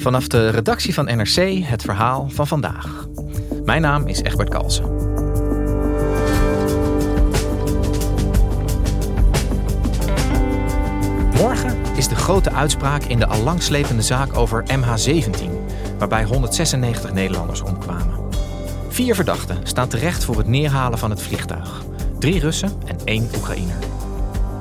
Vanaf 0.00 0.26
de 0.26 0.48
redactie 0.48 0.94
van 0.94 1.04
NRC 1.04 1.64
het 1.64 1.82
verhaal 1.82 2.28
van 2.28 2.46
vandaag. 2.46 3.06
Mijn 3.64 3.82
naam 3.82 4.06
is 4.06 4.22
Egbert 4.22 4.48
Kalsen. 4.48 4.84
Morgen 11.34 11.78
is 11.96 12.08
de 12.08 12.14
grote 12.14 12.52
uitspraak 12.52 13.02
in 13.02 13.18
de 13.18 13.26
allangslepende 13.26 14.02
zaak 14.02 14.36
over 14.36 14.64
MH17, 14.64 15.44
waarbij 15.98 16.24
196 16.24 17.12
Nederlanders 17.12 17.60
omkwamen. 17.60 18.28
Vier 18.88 19.14
verdachten 19.14 19.58
staan 19.62 19.88
terecht 19.88 20.24
voor 20.24 20.36
het 20.36 20.48
neerhalen 20.48 20.98
van 20.98 21.10
het 21.10 21.22
vliegtuig. 21.22 21.82
Drie 22.18 22.40
Russen 22.40 22.72
en 22.86 22.96
één 23.04 23.28
Oekraïner. 23.36 23.89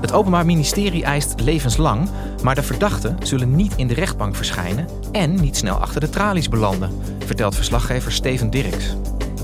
Het 0.02 0.14
Openbaar 0.14 0.46
Ministerie 0.46 1.04
eist 1.04 1.40
levenslang, 1.42 2.10
maar 2.44 2.56
de 2.56 2.64
verdachten 2.64 3.18
zullen 3.24 3.56
niet 3.56 3.74
in 3.76 3.88
de 3.88 3.94
rechtbank 3.94 4.36
verschijnen 4.36 4.88
en 5.12 5.42
niet 5.42 5.58
snel 5.58 5.76
achter 5.76 6.02
de 6.02 6.10
tralies 6.10 6.50
belanden, 6.50 6.92
vertelt 7.26 7.56
verslaggever 7.56 8.12
Steven 8.12 8.50
Dirks. 8.50 8.96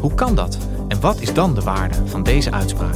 Hoe 0.02 0.14
kan 0.14 0.36
dat 0.36 0.58
en 0.88 1.00
wat 1.00 1.22
is 1.22 1.34
dan 1.34 1.56
de 1.56 1.62
waarde 1.62 1.96
van 2.06 2.24
deze 2.24 2.52
uitspraak? 2.52 2.96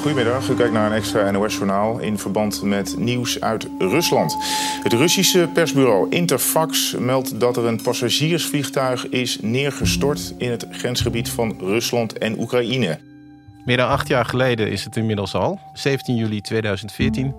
Goedemiddag, 0.00 0.48
u 0.48 0.54
kijkt 0.54 0.72
naar 0.72 0.90
een 0.90 0.96
extra 0.96 1.30
NOS-journaal 1.30 1.98
in 1.98 2.18
verband 2.18 2.62
met 2.62 2.98
nieuws 2.98 3.40
uit 3.40 3.68
Rusland. 3.78 4.36
Het 4.82 4.92
Russische 4.92 5.48
persbureau 5.52 6.06
Interfax 6.10 6.94
meldt 6.98 7.40
dat 7.40 7.56
er 7.56 7.64
een 7.64 7.82
passagiersvliegtuig 7.82 9.08
is 9.08 9.38
neergestort 9.40 10.34
in 10.36 10.50
het 10.50 10.66
grensgebied 10.70 11.30
van 11.30 11.56
Rusland 11.60 12.18
en 12.18 12.38
Oekraïne. 12.40 12.98
Meer 13.64 13.76
dan 13.76 13.88
acht 13.88 14.08
jaar 14.08 14.24
geleden 14.24 14.70
is 14.70 14.84
het 14.84 14.96
inmiddels 14.96 15.34
al. 15.34 15.60
17 15.72 16.16
juli 16.16 16.40
2014 16.40 17.34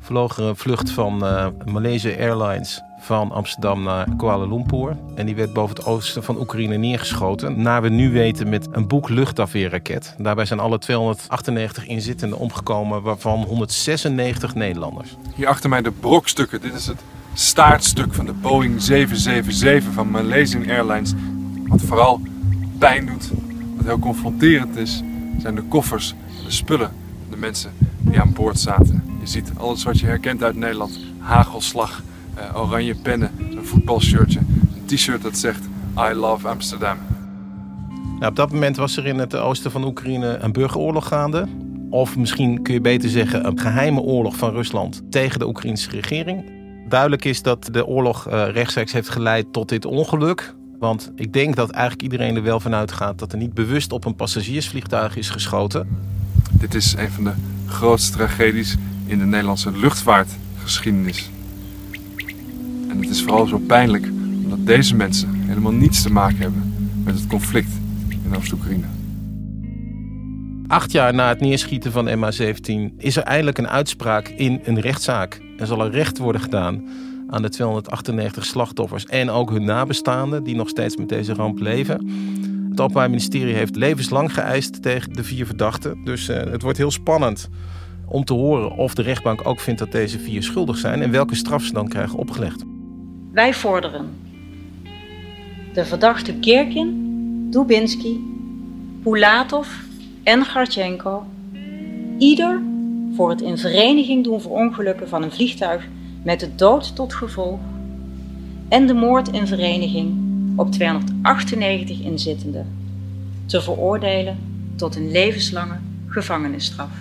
vloog 0.00 0.36
een 0.36 0.56
vlucht 0.56 0.90
van 0.90 1.24
uh, 1.24 1.46
Malaysia 1.64 2.10
Airlines 2.10 2.82
van 3.02 3.32
Amsterdam 3.32 3.82
naar 3.82 4.06
Kuala 4.16 4.46
Lumpur. 4.46 4.96
En 5.14 5.26
die 5.26 5.34
werd 5.34 5.52
boven 5.52 5.76
het 5.76 5.84
oosten 5.84 6.22
van 6.22 6.40
Oekraïne 6.40 6.76
neergeschoten. 6.76 7.62
Naar 7.62 7.82
we 7.82 7.88
nu 7.88 8.12
weten 8.12 8.48
met 8.48 8.68
een 8.70 8.86
boek 8.86 9.08
luchtafweerraket. 9.08 10.14
Daarbij 10.18 10.44
zijn 10.44 10.60
alle 10.60 10.78
298 10.78 11.86
inzittenden 11.86 12.38
omgekomen, 12.38 13.02
waarvan 13.02 13.42
196 13.42 14.54
Nederlanders. 14.54 15.16
Hier 15.34 15.48
achter 15.48 15.68
mij 15.68 15.82
de 15.82 15.90
brokstukken. 15.90 16.60
Dit 16.60 16.74
is 16.74 16.86
het 16.86 17.00
staartstuk 17.34 18.14
van 18.14 18.26
de 18.26 18.32
Boeing 18.32 18.82
777 18.82 19.92
van 19.92 20.10
Malaysian 20.10 20.70
Airlines. 20.70 21.12
Wat 21.66 21.82
vooral 21.82 22.20
pijn 22.78 23.06
doet, 23.06 23.30
wat 23.76 23.86
heel 23.86 23.98
confronterend 23.98 24.76
is, 24.76 25.02
zijn 25.38 25.54
de 25.54 25.62
koffers, 25.62 26.14
de 26.44 26.50
spullen, 26.50 26.90
de 27.30 27.36
mensen 27.36 27.72
die 27.98 28.20
aan 28.20 28.32
boord 28.32 28.58
zaten. 28.58 29.04
Je 29.20 29.26
ziet 29.26 29.52
alles 29.56 29.82
wat 29.82 30.00
je 30.00 30.06
herkent 30.06 30.42
uit 30.42 30.56
Nederland. 30.56 30.98
Hagelslag, 31.18 32.02
uh, 32.38 32.60
oranje 32.60 32.94
pennen, 32.94 33.30
een 33.38 33.64
voetbalshirtje, 33.64 34.38
een 34.38 34.84
t-shirt 34.96 35.22
dat 35.22 35.38
zegt 35.38 35.64
I 35.98 36.14
love 36.14 36.48
Amsterdam. 36.48 36.96
Nou, 38.22 38.26
op 38.26 38.36
dat 38.36 38.52
moment 38.52 38.76
was 38.76 38.96
er 38.96 39.06
in 39.06 39.18
het 39.18 39.36
oosten 39.36 39.70
van 39.70 39.84
Oekraïne 39.84 40.38
een 40.40 40.52
burgeroorlog 40.52 41.08
gaande. 41.08 41.48
Of 41.90 42.16
misschien 42.16 42.62
kun 42.62 42.74
je 42.74 42.80
beter 42.80 43.08
zeggen 43.08 43.46
een 43.46 43.60
geheime 43.60 44.00
oorlog 44.00 44.36
van 44.36 44.50
Rusland 44.50 45.02
tegen 45.10 45.38
de 45.38 45.46
Oekraïnse 45.46 45.90
regering. 45.90 46.50
Duidelijk 46.88 47.24
is 47.24 47.42
dat 47.42 47.68
de 47.72 47.86
oorlog 47.86 48.28
uh, 48.28 48.48
rechtstreeks 48.48 48.92
heeft 48.92 49.08
geleid 49.08 49.52
tot 49.52 49.68
dit 49.68 49.84
ongeluk. 49.84 50.54
Want 50.78 51.12
ik 51.14 51.32
denk 51.32 51.56
dat 51.56 51.70
eigenlijk 51.70 52.02
iedereen 52.02 52.36
er 52.36 52.42
wel 52.42 52.60
vanuit 52.60 52.92
gaat 52.92 53.18
dat 53.18 53.32
er 53.32 53.38
niet 53.38 53.54
bewust 53.54 53.92
op 53.92 54.04
een 54.04 54.14
passagiersvliegtuig 54.14 55.16
is 55.16 55.30
geschoten. 55.30 55.88
Dit 56.52 56.74
is 56.74 56.94
een 56.96 57.10
van 57.10 57.24
de 57.24 57.32
grootste 57.66 58.16
tragedies 58.16 58.76
in 59.06 59.18
de 59.18 59.24
Nederlandse 59.24 59.72
luchtvaartgeschiedenis. 59.72 61.30
En 62.92 63.00
het 63.00 63.10
is 63.10 63.22
vooral 63.22 63.46
zo 63.46 63.58
pijnlijk 63.58 64.06
omdat 64.44 64.66
deze 64.66 64.96
mensen 64.96 65.34
helemaal 65.34 65.72
niets 65.72 66.02
te 66.02 66.12
maken 66.12 66.38
hebben 66.38 66.74
met 67.04 67.14
het 67.14 67.26
conflict 67.26 67.70
in 68.24 68.36
Oost-Oekraïne. 68.36 68.84
Acht 70.66 70.92
jaar 70.92 71.14
na 71.14 71.28
het 71.28 71.40
neerschieten 71.40 71.92
van 71.92 72.08
MH17 72.08 72.96
is 72.98 73.16
er 73.16 73.22
eindelijk 73.22 73.58
een 73.58 73.68
uitspraak 73.68 74.28
in 74.28 74.60
een 74.64 74.80
rechtszaak. 74.80 75.40
Er 75.58 75.66
zal 75.66 75.84
er 75.84 75.90
recht 75.90 76.18
worden 76.18 76.40
gedaan 76.40 76.88
aan 77.28 77.42
de 77.42 77.48
298 77.48 78.44
slachtoffers 78.44 79.06
en 79.06 79.30
ook 79.30 79.50
hun 79.50 79.64
nabestaanden 79.64 80.44
die 80.44 80.54
nog 80.54 80.68
steeds 80.68 80.96
met 80.96 81.08
deze 81.08 81.34
ramp 81.34 81.58
leven. 81.60 82.10
Het 82.70 82.80
Openbaar 82.80 83.10
Ministerie 83.10 83.54
heeft 83.54 83.76
levenslang 83.76 84.34
geëist 84.34 84.82
tegen 84.82 85.12
de 85.12 85.24
vier 85.24 85.46
verdachten. 85.46 86.04
Dus 86.04 86.28
uh, 86.28 86.36
het 86.36 86.62
wordt 86.62 86.78
heel 86.78 86.90
spannend 86.90 87.48
om 88.06 88.24
te 88.24 88.32
horen 88.32 88.70
of 88.76 88.94
de 88.94 89.02
rechtbank 89.02 89.46
ook 89.46 89.60
vindt 89.60 89.78
dat 89.78 89.92
deze 89.92 90.18
vier 90.18 90.42
schuldig 90.42 90.76
zijn 90.76 91.02
en 91.02 91.10
welke 91.10 91.34
straf 91.34 91.62
ze 91.62 91.72
dan 91.72 91.88
krijgen 91.88 92.18
opgelegd. 92.18 92.64
Wij 93.32 93.54
vorderen 93.54 94.16
de 95.72 95.84
verdachten 95.84 96.40
Kirkin, 96.40 97.46
Dubinsky, 97.50 98.16
Pulatov 99.02 99.68
en 100.22 100.44
Garchenko 100.44 101.24
ieder 102.18 102.62
voor 103.14 103.30
het 103.30 103.40
in 103.40 103.58
vereniging 103.58 104.24
doen 104.24 104.40
verongelukken 104.40 105.08
van 105.08 105.22
een 105.22 105.32
vliegtuig 105.32 105.88
met 106.24 106.40
de 106.40 106.54
dood 106.54 106.96
tot 106.96 107.14
gevolg 107.14 107.60
en 108.68 108.86
de 108.86 108.94
moord 108.94 109.28
in 109.28 109.46
vereniging 109.46 110.12
op 110.56 110.72
298 110.72 112.00
inzittenden 112.00 112.66
te 113.46 113.62
veroordelen 113.62 114.38
tot 114.76 114.96
een 114.96 115.10
levenslange 115.10 115.78
gevangenisstraf. 116.06 116.92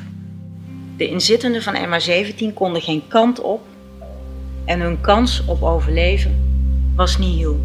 De 0.98 1.08
inzittenden 1.08 1.62
van 1.62 1.76
MH17 1.76 2.54
konden 2.54 2.82
geen 2.82 3.08
kant 3.08 3.42
op 3.42 3.70
en 4.66 4.80
hun 4.80 5.02
kans 5.02 5.46
op 5.46 5.62
overleven 5.62 6.36
was 6.96 7.18
nihil. 7.18 7.60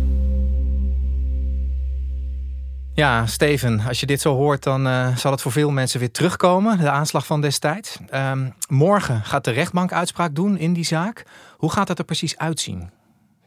Ja, 2.95 3.27
Steven, 3.27 3.81
als 3.81 4.01
je 4.01 4.07
dit 4.07 4.21
zo 4.21 4.35
hoort, 4.35 4.63
dan 4.63 4.87
uh, 4.87 5.17
zal 5.17 5.31
het 5.31 5.41
voor 5.41 5.53
veel 5.53 5.71
mensen 5.71 6.01
weer 6.01 6.11
terugkomen, 6.11 6.79
de 6.79 6.91
aanslag 6.91 7.27
van 7.27 7.41
destijds. 7.41 7.99
Um, 8.15 8.55
morgen 8.69 9.25
gaat 9.25 9.45
de 9.45 9.51
rechtbank 9.51 9.93
uitspraak 9.93 10.35
doen 10.35 10.59
in 10.59 10.73
die 10.73 10.85
zaak. 10.85 11.27
Hoe 11.57 11.73
gaat 11.73 11.87
dat 11.87 11.99
er 11.99 12.05
precies 12.05 12.39
uitzien? 12.39 12.91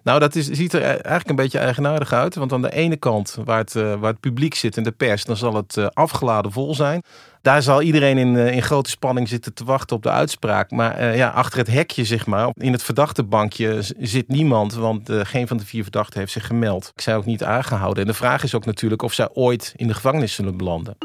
Nou, 0.04 0.20
dat 0.20 0.36
is, 0.36 0.48
ziet 0.48 0.74
er 0.74 0.82
eigenlijk 0.82 1.30
een 1.30 1.36
beetje 1.36 1.60
eigenaardig 1.60 2.14
uit. 2.14 2.36
Want 2.36 2.54
aan 2.54 2.62
de 2.62 2.74
ene 2.74 2.96
kant, 2.96 3.38
waar 3.44 3.58
het, 3.58 3.76
uh, 3.76 3.96
waar 3.96 4.12
het 4.12 4.20
publiek 4.20 4.56
zit 4.56 4.78
in 4.78 4.84
de 4.84 4.92
pers, 4.92 5.26
dan 5.26 5.38
zal 5.38 5.56
het 5.56 5.76
uh, 5.76 5.88
afgeladen 5.94 6.52
vol 6.52 6.76
zijn. 6.76 7.04
Daar 7.42 7.62
zal 7.62 7.82
iedereen 7.82 8.18
in, 8.18 8.34
uh, 8.34 8.56
in 8.56 8.62
grote 8.62 8.90
spanning 8.90 9.28
zitten 9.28 9.54
te 9.54 9.64
wachten 9.64 9.96
op 9.96 10.04
de 10.04 10.10
uitspraak. 10.10 10.72
Maar 10.72 11.16
ja, 11.16 11.30
achter 11.30 11.60
het 11.60 11.68
hekje, 11.68 12.06
zeg 12.06 12.26
maar, 12.26 12.50
in 12.54 12.72
het 12.72 12.84
verdachte 12.84 13.24
bankje 13.24 13.78
zit 14.00 14.28
niemand. 14.28 14.74
Want 14.74 15.10
geen 15.12 15.48
van 15.48 15.58
de 15.58 15.66
vier 15.66 15.82
verdachten 15.82 16.20
heeft 16.20 16.32
zich 16.32 16.48
gemeld. 16.48 16.92
Ik 16.96 17.02
zei 17.02 17.18
ook 17.18 17.26
niet 17.26 17.44
aangehouden. 17.44 18.04
En 18.04 18.10
de 18.10 18.16
vraag 18.16 18.44
is 18.44 18.56
ook 18.56 18.66
natuurlijk 18.66 19.02
of 19.02 19.14
zij 19.14 19.30
ooit 19.34 19.74
in 19.76 19.88
de 19.88 19.94
gevangenis 19.94 20.34
zullen 20.34 20.58
belanden. 20.58 20.98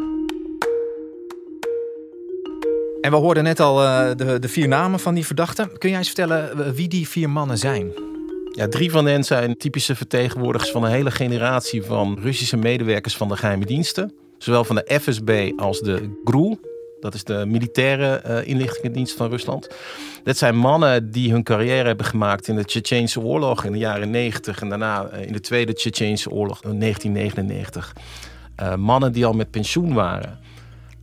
En 3.00 3.10
we 3.10 3.16
hoorden 3.16 3.42
net 3.44 3.60
al 3.60 3.76
de, 4.16 4.36
de 4.40 4.48
vier 4.48 4.68
namen 4.68 5.00
van 5.00 5.14
die 5.14 5.26
verdachten. 5.26 5.78
Kun 5.78 5.88
jij 5.88 5.98
eens 5.98 6.06
vertellen 6.06 6.74
wie 6.74 6.88
die 6.88 7.08
vier 7.08 7.30
mannen 7.30 7.58
zijn? 7.58 8.03
Ja, 8.56 8.68
drie 8.68 8.90
van 8.90 9.06
hen 9.06 9.24
zijn 9.24 9.56
typische 9.56 9.94
vertegenwoordigers 9.94 10.70
van 10.70 10.84
een 10.84 10.90
hele 10.90 11.10
generatie 11.10 11.82
van 11.82 12.18
Russische 12.20 12.56
medewerkers 12.56 13.16
van 13.16 13.28
de 13.28 13.36
geheime 13.36 13.64
diensten. 13.64 14.12
Zowel 14.38 14.64
van 14.64 14.76
de 14.76 15.00
FSB 15.00 15.52
als 15.56 15.80
de 15.80 16.20
GRU, 16.24 16.56
dat 17.00 17.14
is 17.14 17.24
de 17.24 17.44
militaire 17.46 18.22
uh, 18.26 18.48
inlichtingendienst 18.48 19.16
van 19.16 19.30
Rusland. 19.30 19.68
Dat 20.22 20.36
zijn 20.36 20.56
mannen 20.56 21.10
die 21.10 21.32
hun 21.32 21.42
carrière 21.42 21.86
hebben 21.86 22.06
gemaakt 22.06 22.48
in 22.48 22.56
de 22.56 22.64
Tsjetsjeense 22.64 23.20
oorlog 23.20 23.64
in 23.64 23.72
de 23.72 23.78
jaren 23.78 24.10
90 24.10 24.60
en 24.60 24.68
daarna 24.68 25.10
in 25.10 25.32
de 25.32 25.40
Tweede 25.40 25.72
Tsjetsjeense 25.72 26.30
oorlog 26.30 26.62
in 26.62 26.80
1999. 26.80 27.92
Uh, 28.62 28.74
mannen 28.74 29.12
die 29.12 29.26
al 29.26 29.32
met 29.32 29.50
pensioen 29.50 29.94
waren. 29.94 30.38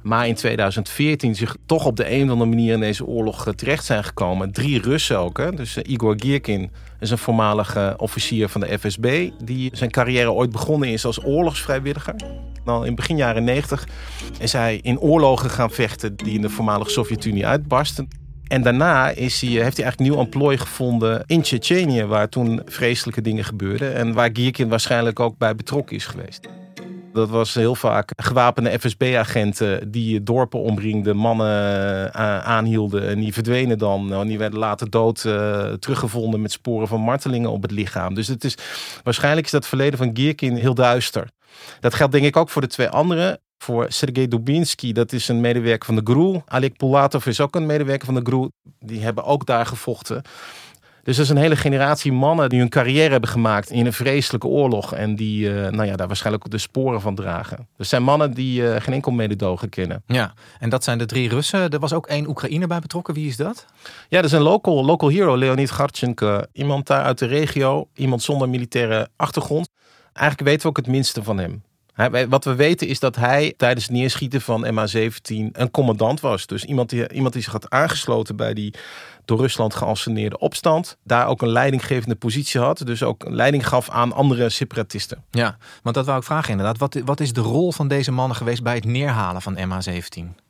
Maar 0.02 0.28
in 0.28 0.36
2014 0.36 1.36
zich 1.36 1.56
toch 1.66 1.86
op 1.86 1.96
de 1.96 2.12
een 2.12 2.24
of 2.24 2.30
andere 2.30 2.50
manier 2.50 2.74
in 2.74 2.80
deze 2.80 3.06
oorlog 3.06 3.48
eh, 3.48 3.54
terecht 3.54 3.86
zijn 3.86 4.04
gekomen. 4.04 4.52
Drie 4.52 4.82
Russen 4.82 5.20
ook. 5.20 5.38
Hè? 5.38 5.52
Dus 5.52 5.78
uh, 5.78 5.84
Igor 5.88 6.16
Girkin 6.18 6.72
is 7.00 7.12
een 7.12 7.18
voormalige 7.18 7.94
officier 7.98 8.50
van 8.50 8.62
de 8.62 8.80
FSB. 8.80 9.30
Die 9.44 9.70
zijn 9.74 9.92
carrière 9.92 10.32
ooit 10.32 10.52
begonnen 10.52 10.90
is 10.90 11.06
als 11.06 11.26
oorlogsvrijwilliger. 11.26 12.16
Dan 12.66 12.86
in 12.86 12.96
begin 12.96 13.18
jaren 13.18 13.44
90 13.44 13.88
is 14.40 14.54
hij 14.54 14.80
in 14.82 15.00
oorlogen 15.00 15.50
gaan 15.50 15.72
vechten 15.72 16.16
die 16.16 16.34
in 16.34 16.42
de 16.42 16.50
voormalige 16.50 16.90
Sovjet-Unie 16.90 17.48
uitbarsten. 17.48 18.08
En 18.48 18.62
daarna 18.62 19.10
is 19.10 19.42
hij, 19.42 19.50
heeft 19.50 19.78
hij 19.78 19.86
eigenlijk 19.86 20.00
nieuw 20.00 20.24
emplooi 20.24 20.58
gevonden 20.58 21.24
in 21.26 21.42
Tsjetsjenië, 21.42 22.04
waar 22.04 22.30
toen 22.30 22.62
vreselijke 22.66 23.22
dingen 23.22 23.44
gebeurden. 23.44 23.96
En 23.96 24.14
waar 24.14 24.30
Girkin 24.34 24.70
waarschijnlijk 24.70 25.20
ook 25.20 25.38
bij 25.38 25.56
betrokken 25.56 25.96
is 25.96 26.06
geweest. 26.06 26.61
Dat 27.14 27.30
was 27.30 27.54
heel 27.54 27.76
vaak 27.76 28.12
gewapende 28.16 28.80
FSB-agenten 28.80 29.92
die 29.92 30.24
dorpen 30.24 30.60
omringden, 30.60 31.16
mannen 31.16 32.14
eh, 32.14 32.40
aanhielden 32.40 33.08
en 33.08 33.20
die 33.20 33.34
verdwenen 33.34 33.78
dan. 33.78 34.08
Nou, 34.08 34.28
die 34.28 34.38
werden 34.38 34.60
later 34.60 34.90
dood 34.90 35.24
uh, 35.24 35.74
teruggevonden 35.74 36.42
met 36.42 36.52
sporen 36.52 36.88
van 36.88 37.02
martelingen 37.02 37.52
op 37.52 37.62
het 37.62 37.72
lichaam. 37.72 38.14
Dus 38.14 38.28
het 38.28 38.44
is, 38.44 38.58
waarschijnlijk 39.04 39.46
is 39.46 39.52
dat 39.52 39.68
verleden 39.68 39.98
van 39.98 40.10
Gierkin 40.14 40.56
heel 40.56 40.74
duister. 40.74 41.30
Dat 41.80 41.94
geldt 41.94 42.14
denk 42.14 42.26
ik 42.26 42.38
ook 42.38 42.50
voor 42.50 42.62
de 42.62 42.68
twee 42.68 42.90
anderen. 42.90 43.40
Voor 43.58 43.86
Sergei 43.88 44.28
Dubinsky, 44.28 44.92
dat 44.92 45.12
is 45.12 45.28
een 45.28 45.42
medewerker 45.42 45.86
van 45.86 45.96
de 45.96 46.12
GRU. 46.12 46.42
Alek 46.46 46.78
Pulatov 46.78 47.26
is 47.26 47.40
ook 47.40 47.56
een 47.56 47.66
medewerker 47.66 48.06
van 48.06 48.16
de 48.16 48.22
GRU. 48.24 48.50
Die 48.80 49.02
hebben 49.02 49.24
ook 49.24 49.46
daar 49.46 49.66
gevochten. 49.66 50.22
Dus 51.04 51.16
er 51.18 51.24
is 51.24 51.30
een 51.30 51.38
hele 51.38 51.56
generatie 51.56 52.12
mannen 52.12 52.50
die 52.50 52.60
hun 52.60 52.70
carrière 52.70 53.12
hebben 53.12 53.30
gemaakt 53.30 53.70
in 53.70 53.86
een 53.86 53.94
vreselijke 53.94 54.48
oorlog. 54.48 54.94
En 54.94 55.16
die 55.16 55.50
uh, 55.50 55.68
nou 55.68 55.86
ja, 55.86 55.96
daar 55.96 56.08
waarschijnlijk 56.08 56.50
de 56.50 56.58
sporen 56.58 57.02
van 57.02 57.16
dragen. 57.16 57.68
Dus 57.78 57.90
zijn 57.90 58.04
mannen 58.04 58.34
die 58.34 58.62
uh, 58.62 58.76
geen 58.80 58.94
enkel 58.94 59.12
mededogen 59.12 59.70
kennen. 59.70 60.04
Ja, 60.06 60.34
en 60.60 60.70
dat 60.70 60.84
zijn 60.84 60.98
de 60.98 61.06
drie 61.06 61.30
Russen. 61.30 61.70
Er 61.70 61.80
was 61.80 61.94
ook 61.94 62.08
één 62.08 62.28
Oekraïner 62.28 62.68
bij 62.68 62.80
betrokken. 62.80 63.14
Wie 63.14 63.28
is 63.28 63.38
dat? 63.38 63.66
Ja, 64.08 64.22
dat 64.22 64.32
is 64.32 64.38
een 64.38 64.44
local, 64.44 64.86
local 64.86 65.10
hero, 65.10 65.38
Leonid 65.38 65.72
Garchenko. 65.72 66.42
Iemand 66.54 66.88
daar 66.88 67.04
uit 67.04 67.20
de 67.20 67.26
regio. 67.26 67.88
Iemand 67.96 68.22
zonder 68.22 68.50
militaire 68.50 69.10
achtergrond. 69.16 69.70
Eigenlijk 70.14 70.48
weten 70.48 70.62
we 70.62 70.68
ook 70.68 70.78
het 70.78 70.88
minste 70.88 71.24
van 71.24 71.38
hem. 71.38 71.64
Wat 72.10 72.46
we 72.46 72.56
weten 72.56 72.88
is 72.88 73.00
dat 73.00 73.16
hij 73.16 73.54
tijdens 73.58 73.86
het 73.86 73.96
neerschieten 73.96 74.42
van 74.42 74.66
MH17 74.66 75.52
een 75.52 75.72
commandant 75.72 76.20
was. 76.20 76.46
Dus 76.46 76.66
iemand 76.66 76.90
die, 76.90 77.14
iemand 77.14 77.34
die 77.34 77.44
zich 77.44 77.52
had 77.52 77.70
aangesloten 77.70 78.36
bij 78.36 78.54
die 78.54 78.74
door 79.26 79.40
Rusland 79.40 79.76
geanceneerde 79.76 80.38
opstand. 80.38 80.98
Daar 81.04 81.28
ook 81.28 81.42
een 81.42 81.50
leidinggevende 81.50 82.16
positie 82.16 82.60
had. 82.60 82.86
Dus 82.86 83.04
ook 83.04 83.30
leiding 83.30 83.68
gaf 83.68 83.90
aan 83.90 84.14
andere 84.14 84.50
separatisten. 84.50 85.24
Ja, 85.32 85.58
want 85.84 85.96
dat 85.96 86.06
wou 86.06 86.18
ik 86.18 86.24
vragen 86.24 86.50
inderdaad. 86.50 86.78
Wat, 86.78 87.02
wat 87.06 87.20
is 87.20 87.34
de 87.34 87.42
rol 87.42 87.72
van 87.72 87.88
deze 87.88 88.12
mannen 88.12 88.38
geweest 88.38 88.64
bij 88.64 88.76
het 88.76 88.86
neerhalen 88.86 89.42
van 89.42 89.58
MH17? 89.58 90.42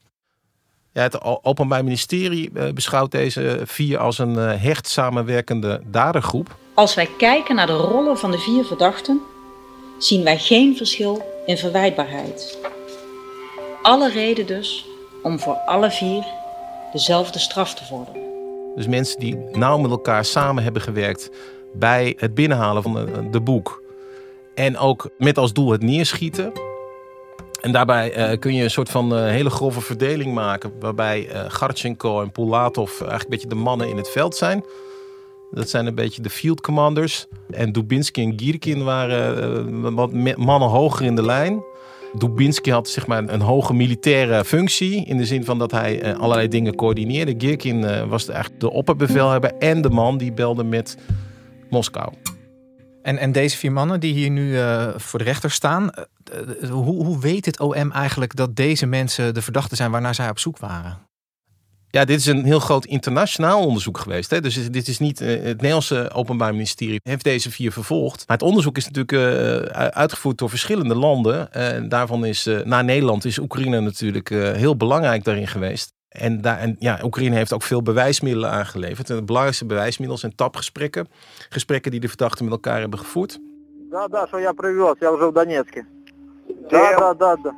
Ja, 0.94 1.02
het 1.02 1.22
Openbaar 1.22 1.84
Ministerie 1.84 2.52
eh, 2.54 2.74
beschouwt 2.74 3.12
deze 3.12 3.62
vier 3.64 3.98
als 3.98 4.18
een 4.18 4.38
eh, 4.38 4.62
hecht 4.62 4.88
samenwerkende 4.88 5.82
dadergroep. 5.86 6.56
Als 6.74 6.96
wij 6.96 7.10
kijken 7.18 7.56
naar 7.56 7.68
de 7.68 7.74
rollen 7.74 8.18
van 8.18 8.32
de 8.32 8.38
vier 8.38 8.64
verdachten, 8.64 9.22
zien 9.98 10.24
wij 10.24 10.38
geen 10.38 10.78
verschil 10.78 11.31
in 11.46 11.58
verwijtbaarheid. 11.58 12.60
Alle 13.82 14.10
reden 14.10 14.48
dus 14.48 14.86
om 15.24 15.40
voor 15.40 15.54
alle 15.54 15.92
vier 15.92 16.26
dezelfde 16.92 17.40
straf 17.40 17.74
te 17.74 17.86
vorderen. 17.86 18.22
Dus 18.76 18.88
mensen 18.88 19.20
die 19.20 19.36
nauw 19.52 19.78
met 19.78 19.92
elkaar 19.92 20.26
samen 20.26 20.64
hebben 20.64 20.82
gewerkt 20.82 21.30
bij 21.74 22.14
het 22.18 22.34
binnenhalen 22.34 22.84
van 22.84 23.28
de, 23.32 23.42
boek. 23.42 23.84
En 24.56 24.78
ook 24.78 25.10
met 25.18 25.38
als 25.38 25.54
doel 25.54 25.72
het 25.72 25.82
neerschieten. 25.82 26.52
En 27.62 27.72
daarbij 27.72 28.32
uh, 28.32 28.40
kun 28.40 28.54
je 28.54 28.64
een 28.64 28.72
soort 28.72 28.90
van 28.90 29.18
uh, 29.18 29.26
hele 29.26 29.50
grove 29.50 29.82
verdeling 29.82 30.34
maken. 30.34 30.72
Waarbij 30.80 31.30
uh, 31.30 32.22
en 32.22 32.32
Pulatov 32.32 32.90
eigenlijk 32.90 33.24
een 33.24 33.30
beetje 33.30 33.48
de 33.48 33.56
mannen 33.56 33.90
in 33.90 33.98
het 33.98 34.10
veld 34.10 34.36
zijn. 34.36 34.64
Dat 35.52 35.70
zijn 35.70 35.86
een 35.86 35.96
beetje 35.96 36.22
de 36.22 36.30
field 36.30 36.62
commanders. 36.62 37.28
En 37.50 37.72
Dubinsky 37.72 38.22
en 38.22 38.40
Gierkin 38.40 38.84
waren 38.84 39.94
wat 39.94 40.14
mannen 40.38 40.70
hoger 40.70 41.06
in 41.06 41.16
de 41.16 41.24
lijn. 41.24 41.64
Dubinsky 42.14 42.70
had 42.70 42.90
zeg 42.90 43.08
maar, 43.08 43.30
een 43.30 43.42
hoge 43.42 43.74
militaire 43.74 44.46
functie. 44.46 45.06
In 45.06 45.18
de 45.18 45.26
zin 45.26 45.46
van 45.46 45.60
dat 45.60 45.72
hij 45.72 46.06
uh, 46.06 46.20
allerlei 46.20 46.48
dingen 46.48 46.76
coördineerde. 46.76 47.36
Girkin 47.38 47.82
uh, 47.82 48.04
was 48.04 48.28
eigenlijk 48.28 48.62
de 48.62 48.72
opperbevelhebber 48.72 49.52
en 49.60 49.82
de 49.82 49.90
man 49.90 50.18
die 50.18 50.32
belde 50.32 50.64
met 50.64 50.98
Moskou. 51.70 52.14
En, 53.02 53.18
en 53.18 53.32
deze 53.32 53.58
vier 53.58 53.72
mannen 53.72 54.00
die 54.00 54.14
hier 54.14 54.30
nu 54.30 54.58
voor 54.96 55.20
de 55.20 55.26
rechter 55.26 55.52
staan. 55.52 55.90
hoe, 56.70 57.06
hoe 57.06 57.20
weet 57.20 57.46
het 57.46 57.60
OM 57.60 57.92
eigenlijk 57.92 58.36
dat 58.36 58.56
deze 58.56 58.86
mensen 58.86 59.34
de 59.34 59.42
verdachten 59.42 59.78
zijn 59.78 59.92
waarnaar 59.92 60.16
zij 60.16 60.30
op 60.30 60.40
zoek 60.40 60.58
waren? 60.58 61.11
Ja, 61.91 62.05
dit 62.05 62.19
is 62.19 62.27
een 62.27 62.45
heel 62.45 62.61
groot 62.61 62.85
internationaal 62.85 63.67
onderzoek 63.67 63.99
geweest. 63.99 64.31
Hè? 64.31 64.41
Dus 64.41 64.71
dit 64.71 64.89
is 64.89 64.99
niet 64.99 65.19
het 65.19 65.43
Nederlandse 65.43 66.11
Openbaar 66.15 66.53
Ministerie 66.53 67.01
heeft 67.03 67.25
deze 67.25 67.51
vier 67.51 67.73
vervolgd. 67.73 68.25
Maar 68.27 68.37
het 68.37 68.47
onderzoek 68.47 68.77
is 68.77 68.91
natuurlijk 68.91 69.13
uh, 69.13 69.57
uitgevoerd 69.89 70.39
door 70.39 70.49
verschillende 70.49 70.95
landen. 70.95 71.53
En 71.53 71.89
daarvan 71.89 72.25
is, 72.25 72.47
uh, 72.47 72.61
na 72.65 72.83
Nederland, 72.83 73.25
is 73.25 73.39
Oekraïne 73.39 73.81
natuurlijk 73.81 74.29
heel 74.29 74.77
belangrijk 74.77 75.25
daarin 75.25 75.47
geweest. 75.47 75.93
En, 76.09 76.41
daar, 76.41 76.59
en 76.59 76.77
ja, 76.79 77.01
Oekraïne 77.03 77.37
heeft 77.37 77.53
ook 77.53 77.63
veel 77.63 77.83
bewijsmiddelen 77.83 78.51
aangeleverd. 78.51 79.11
En 79.11 79.17
het 79.17 79.27
belangrijkste 79.27 79.67
bewijsmiddel 79.67 80.19
zijn 80.19 80.35
tapgesprekken. 80.35 81.09
Gesprekken 81.49 81.91
die 81.91 82.01
de 82.01 82.09
verdachten 82.09 82.45
met 82.45 82.55
elkaar 82.55 82.81
hebben 82.81 82.99
gevoerd. 82.99 83.39
Да, 83.91 84.09
да, 84.09 84.27
что 84.27 84.39
я 84.39 84.53
привез, 84.53 84.97
я 85.01 85.13
уже 85.13 85.31
в 85.31 85.33
Донецке. 85.33 85.87
Да, 86.71 86.99
да, 86.99 87.15
да, 87.15 87.37
да. 87.37 87.53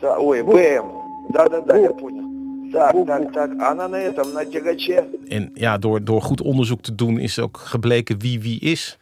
Да, 0.00 0.18
ой, 0.18 0.42
БМ. 0.42 0.86
Да, 1.32 1.48
да, 1.48 1.60
да, 1.60 1.76
я 1.76 1.92
понял. 1.92 2.29
Так, 2.72 3.06
так, 3.06 3.32
так. 3.32 3.50
Она 3.60 3.88
на 3.88 3.96
этом, 3.96 4.32
на 4.32 4.44
тягаче. 4.44 5.04
En 5.28 5.50
ja, 5.54 5.78
door, 5.78 6.04
door 6.04 6.22
goed 6.22 6.40
onderzoek 6.40 6.82
te 6.82 6.94
doen 6.94 7.18
is 7.18 7.38
ook 7.38 7.58
gebleken 7.58 8.18
wie 8.18 8.40
wie 8.40 8.60
is. 8.60 8.98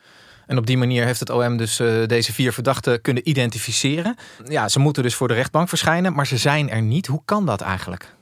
En 0.46 0.58
op 0.58 0.67
die 0.67 0.79
manier 0.79 1.05
heeft 1.05 1.20
het 1.20 1.31
OM 1.31 1.56
dus 1.56 1.81
uh, 1.81 2.06
deze 2.06 2.32
vier 2.32 2.52
verdachten 2.52 3.00
kunnen 3.00 3.29
identificeren. 3.29 4.17
Ja, 4.44 4.69
ze 4.69 4.79
moeten 4.79 5.03
dus 5.03 5.15
voor 5.15 5.29
de 5.29 5.34
rechtbank 5.34 5.69
verschijnen, 5.69 6.13
maar 6.13 6.27
ze 6.27 6.36
zijn 6.36 6.70
er 6.70 6.82
niet. 6.82 7.06
Hoe 7.06 7.22
kan 7.24 7.46
dat 7.46 7.60
eigenlijk? 7.60 8.15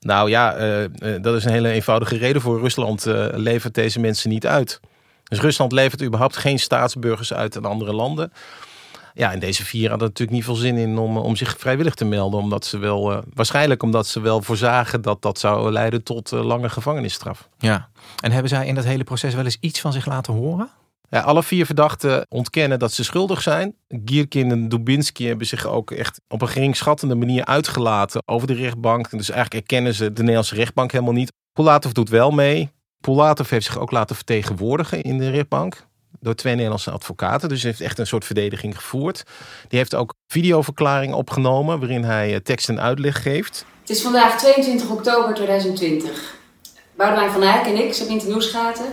Nou 0.00 0.30
ja, 0.30 0.58
uh, 0.58 0.82
uh, 0.82 0.88
dat 1.22 1.36
is 1.36 1.44
een 1.44 1.52
hele 1.52 1.68
eenvoudige 1.68 2.16
reden 2.16 2.42
voor. 2.42 2.60
Rusland 2.60 3.04
levert 3.34 3.74
deze 3.74 4.00
mensen 4.00 4.30
niet 4.30 4.46
uit. 4.46 4.80
Dus 5.28 5.40
Rusland 5.40 5.72
levert 5.72 6.02
überhaupt 6.02 6.36
geen 6.36 6.58
staatsburgers 6.58 7.34
uit 7.34 7.56
aan 7.56 7.64
andere 7.64 7.92
landen. 7.92 8.32
Ja, 9.13 9.31
en 9.31 9.39
deze 9.39 9.65
vier 9.65 9.89
hadden 9.89 10.07
natuurlijk 10.07 10.37
niet 10.37 10.45
veel 10.45 10.55
zin 10.55 10.77
in 10.77 10.97
om, 10.97 11.17
om 11.17 11.35
zich 11.35 11.55
vrijwillig 11.57 11.95
te 11.95 12.05
melden. 12.05 12.39
Omdat 12.39 12.65
ze 12.65 12.77
wel, 12.77 13.11
uh, 13.11 13.17
waarschijnlijk 13.33 13.83
omdat 13.83 14.07
ze 14.07 14.19
wel 14.19 14.41
voorzagen 14.41 15.01
dat 15.01 15.21
dat 15.21 15.39
zou 15.39 15.71
leiden 15.71 16.03
tot 16.03 16.31
uh, 16.31 16.43
lange 16.43 16.69
gevangenisstraf. 16.69 17.49
Ja, 17.57 17.89
en 18.21 18.31
hebben 18.31 18.49
zij 18.49 18.67
in 18.67 18.75
dat 18.75 18.83
hele 18.83 19.03
proces 19.03 19.33
wel 19.33 19.45
eens 19.45 19.57
iets 19.59 19.79
van 19.79 19.93
zich 19.93 20.05
laten 20.05 20.33
horen? 20.33 20.69
Ja, 21.09 21.19
alle 21.19 21.43
vier 21.43 21.65
verdachten 21.65 22.25
ontkennen 22.29 22.79
dat 22.79 22.91
ze 22.93 23.03
schuldig 23.03 23.41
zijn. 23.41 23.75
Gierkin 24.05 24.51
en 24.51 24.69
Dubinsky 24.69 25.25
hebben 25.25 25.47
zich 25.47 25.65
ook 25.65 25.91
echt 25.91 26.21
op 26.27 26.41
een 26.41 26.47
geringschattende 26.47 27.15
manier 27.15 27.45
uitgelaten 27.45 28.21
over 28.25 28.47
de 28.47 28.53
rechtbank. 28.53 29.09
Dus 29.09 29.29
eigenlijk 29.29 29.61
erkennen 29.61 29.93
ze 29.93 30.13
de 30.13 30.19
Nederlandse 30.21 30.55
rechtbank 30.55 30.91
helemaal 30.91 31.13
niet. 31.13 31.33
Pulatov 31.53 31.91
doet 31.91 32.09
wel 32.09 32.31
mee. 32.31 32.69
Pulatov 33.01 33.49
heeft 33.49 33.65
zich 33.65 33.77
ook 33.77 33.91
laten 33.91 34.15
vertegenwoordigen 34.15 35.01
in 35.01 35.17
de 35.17 35.29
rechtbank 35.29 35.89
door 36.20 36.34
twee 36.34 36.54
Nederlandse 36.54 36.90
advocaten. 36.90 37.48
Dus 37.48 37.62
hij 37.62 37.70
heeft 37.70 37.82
echt 37.82 37.98
een 37.98 38.06
soort 38.06 38.24
verdediging 38.24 38.76
gevoerd. 38.76 39.22
Die 39.68 39.78
heeft 39.78 39.94
ook 39.94 40.14
videoverklaring 40.26 41.14
opgenomen 41.14 41.78
waarin 41.78 42.04
hij 42.04 42.40
tekst 42.40 42.68
en 42.68 42.80
uitleg 42.80 43.22
geeft. 43.22 43.64
Het 43.80 43.90
is 43.90 44.02
vandaag 44.02 44.38
22 44.38 44.90
oktober 44.90 45.34
2020. 45.34 46.34
Boudewijn 46.94 47.30
van 47.30 47.42
Eyck 47.42 47.66
en 47.66 47.84
ik, 47.84 47.94
Sabine 47.94 48.22
Nieuwsgaten, 48.22 48.86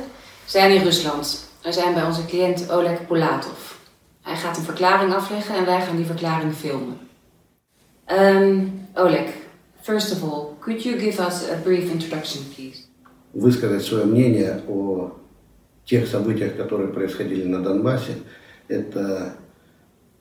zijn 0.45 0.71
in 0.71 0.83
Rusland. 0.83 1.51
We 1.62 1.71
zijn 1.71 1.93
bij 1.93 2.03
onze 2.03 2.25
cliënt 2.25 2.71
Oleg 2.71 3.07
Polatov. 3.07 3.71
Hij 4.21 4.35
gaat 4.35 4.57
een 4.57 4.63
verklaring 4.63 5.13
afleggen 5.13 5.55
en 5.55 5.65
wij 5.65 5.81
gaan 5.81 5.95
die 5.95 6.05
verklaring 6.05 6.53
filmen. 6.53 6.97
Um, 8.07 8.88
Oleg, 8.93 9.29
first 9.81 10.12
of 10.12 10.23
all, 10.23 10.45
could 10.59 10.83
you 10.83 11.00
give 11.00 11.21
us 11.21 11.50
a 11.50 11.55
brief 11.63 11.91
introduction, 11.91 12.43
please? 12.55 12.81
Высказать 13.33 13.83
свое 13.83 14.05
мнение 14.05 14.62
о 14.67 15.12
тех 15.88 16.07
событиях, 16.07 16.55
которые 16.55 16.93
происходили 16.93 17.45
на 17.45 17.62
Донбассе. 17.62 18.13
Это 18.67 19.35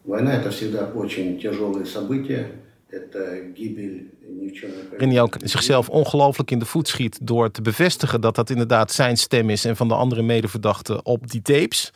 война, 0.05 0.35
это 0.35 0.50
всегда 0.50 0.87
очень 0.87 1.38
тяжелые 1.41 1.87
события. 1.87 2.50
Это 2.91 3.41
гибель 3.57 4.11
ни 4.29 4.49
в 4.49 4.52
чем 4.52 4.71
не 4.71 4.88
Waarin 4.91 5.11
hij 5.11 5.21
ook 5.21 5.37
zichzelf 5.45 5.88
ongelooflijk 5.88 6.50
in 6.50 6.59
de 6.59 6.64
voet 6.64 6.88
schiet 6.88 7.19
door 7.23 7.50
te 7.50 7.62
bevestigen 7.62 8.21
dat 8.21 8.35
dat 8.35 8.50
inderdaad 8.50 8.93
zijn 8.93 9.17
stem 9.17 9.50
is 9.50 9.64
en 9.64 9.76
van 9.76 9.88
de 9.88 9.95
andere 9.95 10.23
medeverdachten 10.23 11.05
op 11.05 11.31
die 11.31 11.43
tapes. 11.43 11.93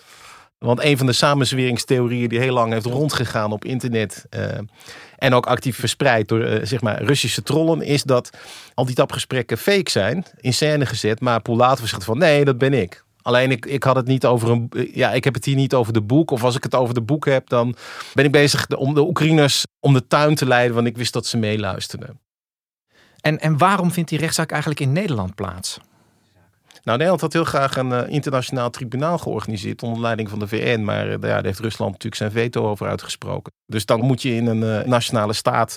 Want 0.59 0.85
een 0.85 0.97
van 0.97 1.07
de 1.07 1.13
samenzweringstheorieën 1.13 2.29
die 2.29 2.39
heel 2.39 2.53
lang 2.53 2.73
heeft 2.73 2.87
rondgegaan 2.87 3.53
op 3.53 3.65
internet 3.65 4.27
eh, 4.31 4.59
en 5.17 5.35
ook 5.35 5.47
actief 5.47 5.77
verspreid 5.77 6.29
door 6.29 6.43
eh, 6.43 6.67
zeg 6.67 6.81
maar 6.81 7.03
Russische 7.03 7.43
trollen, 7.43 7.83
is 7.83 8.03
dat 8.03 8.31
al 8.75 8.85
die 8.85 8.95
tapgesprekken 8.95 9.59
fake 9.59 9.91
zijn, 9.91 10.25
in 10.41 10.55
scène 10.55 10.87
gezet, 10.87 11.21
maar 11.21 11.43
Poulatov 11.43 11.89
zegt 11.89 12.05
van 12.05 12.19
nee, 12.19 12.45
dat 12.45 12.59
ben 12.59 12.73
ik. 12.73 13.05
Alleen 13.22 13.52
ik, 13.52 13.66
ik 13.66 13.84
had 13.84 13.96
het 13.96 14.08
niet 14.08 14.26
over 14.26 14.50
een. 14.50 14.72
Ja, 14.94 15.12
ik 15.12 15.24
heb 15.24 15.34
het 15.34 15.46
hier 15.46 15.56
niet 15.56 15.74
over 15.74 15.94
de 15.94 16.02
boek. 16.02 16.32
Of 16.32 16.44
als 16.44 16.56
ik 16.56 16.64
het 16.64 16.76
over 16.76 16.94
de 16.94 17.02
boek 17.02 17.26
heb, 17.26 17.50
dan 17.50 17.76
ben 18.14 18.26
ik 18.26 18.32
bezig 18.32 18.68
om 18.68 18.94
de 18.94 19.02
Oekraïners 19.02 19.66
om 19.80 19.94
de 19.94 20.08
tuin 20.08 20.36
te 20.36 20.46
leiden, 20.46 20.76
want 20.76 20.88
ik 20.88 20.98
wist 20.98 21.14
dat 21.14 21.26
ze 21.26 21.38
meeluisterden. 21.38 22.20
En, 23.22 23.40
en 23.40 23.58
waarom 23.58 23.92
vindt 23.92 24.10
die 24.10 24.20
rechtszaak 24.20 24.52
eigenlijk 24.52 24.82
in 24.82 24.92
Nederland 24.92 25.36
plaats? 25.36 25.80
Nou, 26.84 26.98
Nederland 26.98 27.22
had 27.22 27.34
heel 27.34 27.44
graag 27.44 27.76
een 27.76 27.92
eh, 27.92 28.14
internationaal 28.14 28.70
tribunaal 28.70 29.18
georganiseerd 29.18 29.84
onder 29.84 30.02
leiding 30.02 30.30
van 30.30 30.40
de 30.40 30.48
VN. 30.48 30.84
Maar 30.84 31.10
eh, 31.10 31.20
daar 31.20 31.44
heeft 31.44 31.60
Rusland 31.60 31.92
natuurlijk 31.92 32.22
zijn 32.22 32.32
veto 32.32 32.70
over 32.70 32.88
uitgesproken. 32.88 33.54
Dus 33.66 33.86
dan 33.86 34.02
moet 34.02 34.22
je 34.22 34.36
in 34.36 34.46
een 34.46 34.64
eh, 34.64 34.88
nationale 34.88 35.34
staat 35.34 35.76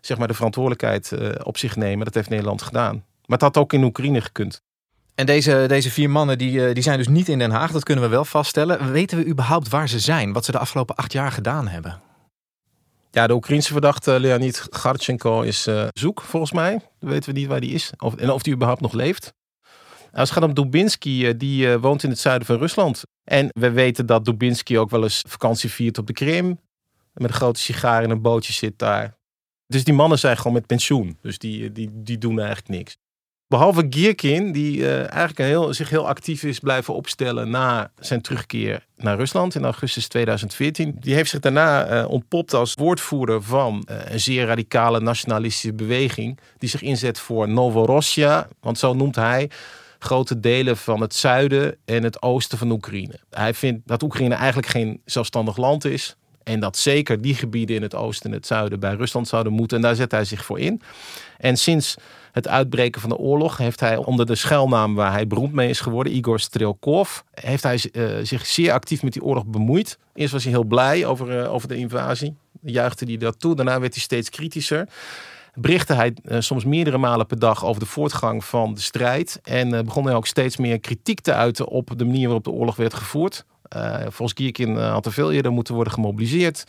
zeg 0.00 0.18
maar, 0.18 0.28
de 0.28 0.34
verantwoordelijkheid 0.34 1.12
op 1.42 1.58
zich 1.58 1.76
nemen. 1.76 2.04
Dat 2.04 2.14
heeft 2.14 2.28
Nederland 2.28 2.62
gedaan. 2.62 2.94
Maar 2.94 3.38
het 3.38 3.40
had 3.40 3.56
ook 3.56 3.72
in 3.72 3.84
Oekraïne 3.84 4.20
gekund. 4.20 4.62
En 5.14 5.26
deze, 5.26 5.64
deze 5.68 5.90
vier 5.90 6.10
mannen 6.10 6.38
die, 6.38 6.66
eh, 6.66 6.74
die 6.74 6.82
zijn 6.82 6.98
dus 6.98 7.08
niet 7.08 7.28
in 7.28 7.38
Den 7.38 7.50
Haag, 7.50 7.72
dat 7.72 7.84
kunnen 7.84 8.04
we 8.04 8.10
wel 8.10 8.24
vaststellen. 8.24 8.92
Weten 8.92 9.18
we 9.18 9.26
überhaupt 9.26 9.68
waar 9.68 9.88
ze 9.88 9.98
zijn? 9.98 10.32
Wat 10.32 10.44
ze 10.44 10.52
de 10.52 10.58
afgelopen 10.58 10.94
acht 10.94 11.12
jaar 11.12 11.32
gedaan 11.32 11.68
hebben? 11.68 12.02
Ja, 13.14 13.26
de 13.26 13.34
Oekraïnse 13.34 13.72
verdachte 13.72 14.20
Leonid 14.20 14.66
Garchenko 14.70 15.40
is 15.40 15.66
eh, 15.66 15.86
zoek, 15.92 16.20
volgens 16.20 16.52
mij. 16.52 16.78
Dan 16.98 17.10
weten 17.10 17.32
we 17.32 17.38
niet 17.38 17.48
waar 17.48 17.60
die 17.60 17.74
is. 17.74 17.92
Of, 17.98 18.14
en 18.14 18.30
of 18.30 18.42
die 18.42 18.54
überhaupt 18.54 18.80
nog 18.80 18.92
leeft. 18.92 19.32
Als 20.12 20.28
het 20.28 20.38
gaat 20.38 20.48
om 20.48 20.54
Dubinsky, 20.54 21.26
eh, 21.26 21.34
die 21.36 21.72
eh, 21.72 21.80
woont 21.80 22.02
in 22.02 22.10
het 22.10 22.18
zuiden 22.18 22.46
van 22.46 22.58
Rusland. 22.58 23.02
En 23.24 23.48
we 23.52 23.70
weten 23.70 24.06
dat 24.06 24.24
Dubinsky 24.24 24.76
ook 24.76 24.90
wel 24.90 25.02
eens 25.02 25.24
vakantie 25.28 25.70
viert 25.70 25.98
op 25.98 26.06
de 26.06 26.12
Krim. 26.12 26.60
Met 27.12 27.30
een 27.30 27.36
grote 27.36 27.60
sigaar 27.60 28.02
in 28.02 28.10
een 28.10 28.22
bootje 28.22 28.52
zit 28.52 28.78
daar. 28.78 29.16
Dus 29.66 29.84
die 29.84 29.94
mannen 29.94 30.18
zijn 30.18 30.36
gewoon 30.36 30.52
met 30.52 30.66
pensioen. 30.66 31.18
Dus 31.20 31.38
die, 31.38 31.72
die, 31.72 31.90
die 31.92 32.18
doen 32.18 32.38
eigenlijk 32.38 32.68
niks. 32.68 32.96
Behalve 33.48 33.86
Gierkin, 33.90 34.52
die 34.52 34.86
eh, 34.86 34.98
eigenlijk 34.98 35.38
heel, 35.38 35.74
zich 35.74 35.90
heel 35.90 36.08
actief 36.08 36.42
is 36.42 36.58
blijven 36.58 36.94
opstellen 36.94 37.50
na 37.50 37.90
zijn 37.98 38.20
terugkeer 38.20 38.86
naar 38.96 39.16
Rusland 39.16 39.54
in 39.54 39.64
augustus 39.64 40.08
2014. 40.08 40.96
Die 41.00 41.14
heeft 41.14 41.30
zich 41.30 41.40
daarna 41.40 41.86
eh, 41.86 42.10
ontpopt 42.10 42.54
als 42.54 42.74
woordvoerder 42.74 43.42
van 43.42 43.82
eh, 43.86 44.12
een 44.12 44.20
zeer 44.20 44.46
radicale 44.46 45.00
nationalistische 45.00 45.74
beweging. 45.74 46.38
Die 46.58 46.68
zich 46.68 46.82
inzet 46.82 47.18
voor 47.18 47.48
Novorossiya, 47.48 48.48
want 48.60 48.78
zo 48.78 48.94
noemt 48.94 49.16
hij 49.16 49.50
grote 49.98 50.40
delen 50.40 50.76
van 50.76 51.00
het 51.00 51.14
zuiden 51.14 51.76
en 51.84 52.02
het 52.02 52.22
oosten 52.22 52.58
van 52.58 52.70
Oekraïne. 52.70 53.20
Hij 53.30 53.54
vindt 53.54 53.86
dat 53.86 54.02
Oekraïne 54.02 54.34
eigenlijk 54.34 54.68
geen 54.68 55.00
zelfstandig 55.04 55.56
land 55.56 55.84
is. 55.84 56.16
En 56.44 56.60
dat 56.60 56.76
zeker 56.76 57.20
die 57.20 57.34
gebieden 57.34 57.76
in 57.76 57.82
het 57.82 57.94
oosten 57.94 58.30
en 58.30 58.36
het 58.36 58.46
zuiden 58.46 58.80
bij 58.80 58.94
Rusland 58.94 59.28
zouden 59.28 59.52
moeten. 59.52 59.76
En 59.76 59.82
daar 59.82 59.94
zet 59.94 60.10
hij 60.10 60.24
zich 60.24 60.44
voor 60.44 60.58
in. 60.58 60.80
En 61.38 61.56
sinds 61.56 61.96
het 62.32 62.48
uitbreken 62.48 63.00
van 63.00 63.10
de 63.10 63.16
oorlog 63.16 63.56
heeft 63.56 63.80
hij 63.80 63.96
onder 63.96 64.26
de 64.26 64.34
schuilnaam 64.34 64.94
waar 64.94 65.12
hij 65.12 65.26
beroemd 65.26 65.52
mee 65.52 65.68
is 65.68 65.80
geworden, 65.80 66.16
Igor 66.16 66.40
Strelkov, 66.40 67.20
heeft 67.30 67.62
hij 67.62 67.82
eh, 67.92 68.04
zich 68.22 68.46
zeer 68.46 68.72
actief 68.72 69.02
met 69.02 69.12
die 69.12 69.22
oorlog 69.22 69.46
bemoeid. 69.46 69.98
Eerst 70.14 70.32
was 70.32 70.42
hij 70.42 70.52
heel 70.52 70.64
blij 70.64 71.06
over, 71.06 71.40
eh, 71.40 71.52
over 71.52 71.68
de 71.68 71.76
invasie. 71.76 72.36
Juichte 72.62 73.04
hij 73.04 73.16
dat 73.16 73.40
toe. 73.40 73.54
Daarna 73.54 73.80
werd 73.80 73.94
hij 73.94 74.02
steeds 74.02 74.30
kritischer. 74.30 74.88
Berichtte 75.54 75.94
hij 75.94 76.14
eh, 76.24 76.40
soms 76.40 76.64
meerdere 76.64 76.98
malen 76.98 77.26
per 77.26 77.38
dag 77.38 77.64
over 77.64 77.80
de 77.80 77.86
voortgang 77.86 78.44
van 78.44 78.74
de 78.74 78.80
strijd. 78.80 79.40
En 79.42 79.84
begon 79.84 80.04
hij 80.04 80.14
ook 80.14 80.26
steeds 80.26 80.56
meer 80.56 80.80
kritiek 80.80 81.20
te 81.20 81.32
uiten 81.32 81.68
op 81.68 81.98
de 81.98 82.04
manier 82.04 82.24
waarop 82.24 82.44
de 82.44 82.50
oorlog 82.50 82.76
werd 82.76 82.94
gevoerd. 82.94 83.44
Uh, 83.76 84.00
volgens 84.00 84.32
Gierkin 84.38 84.70
uh, 84.76 84.92
had 84.92 85.06
er 85.06 85.12
veel 85.12 85.32
eerder 85.32 85.52
moeten 85.52 85.74
worden 85.74 85.92
gemobiliseerd. 85.92 86.64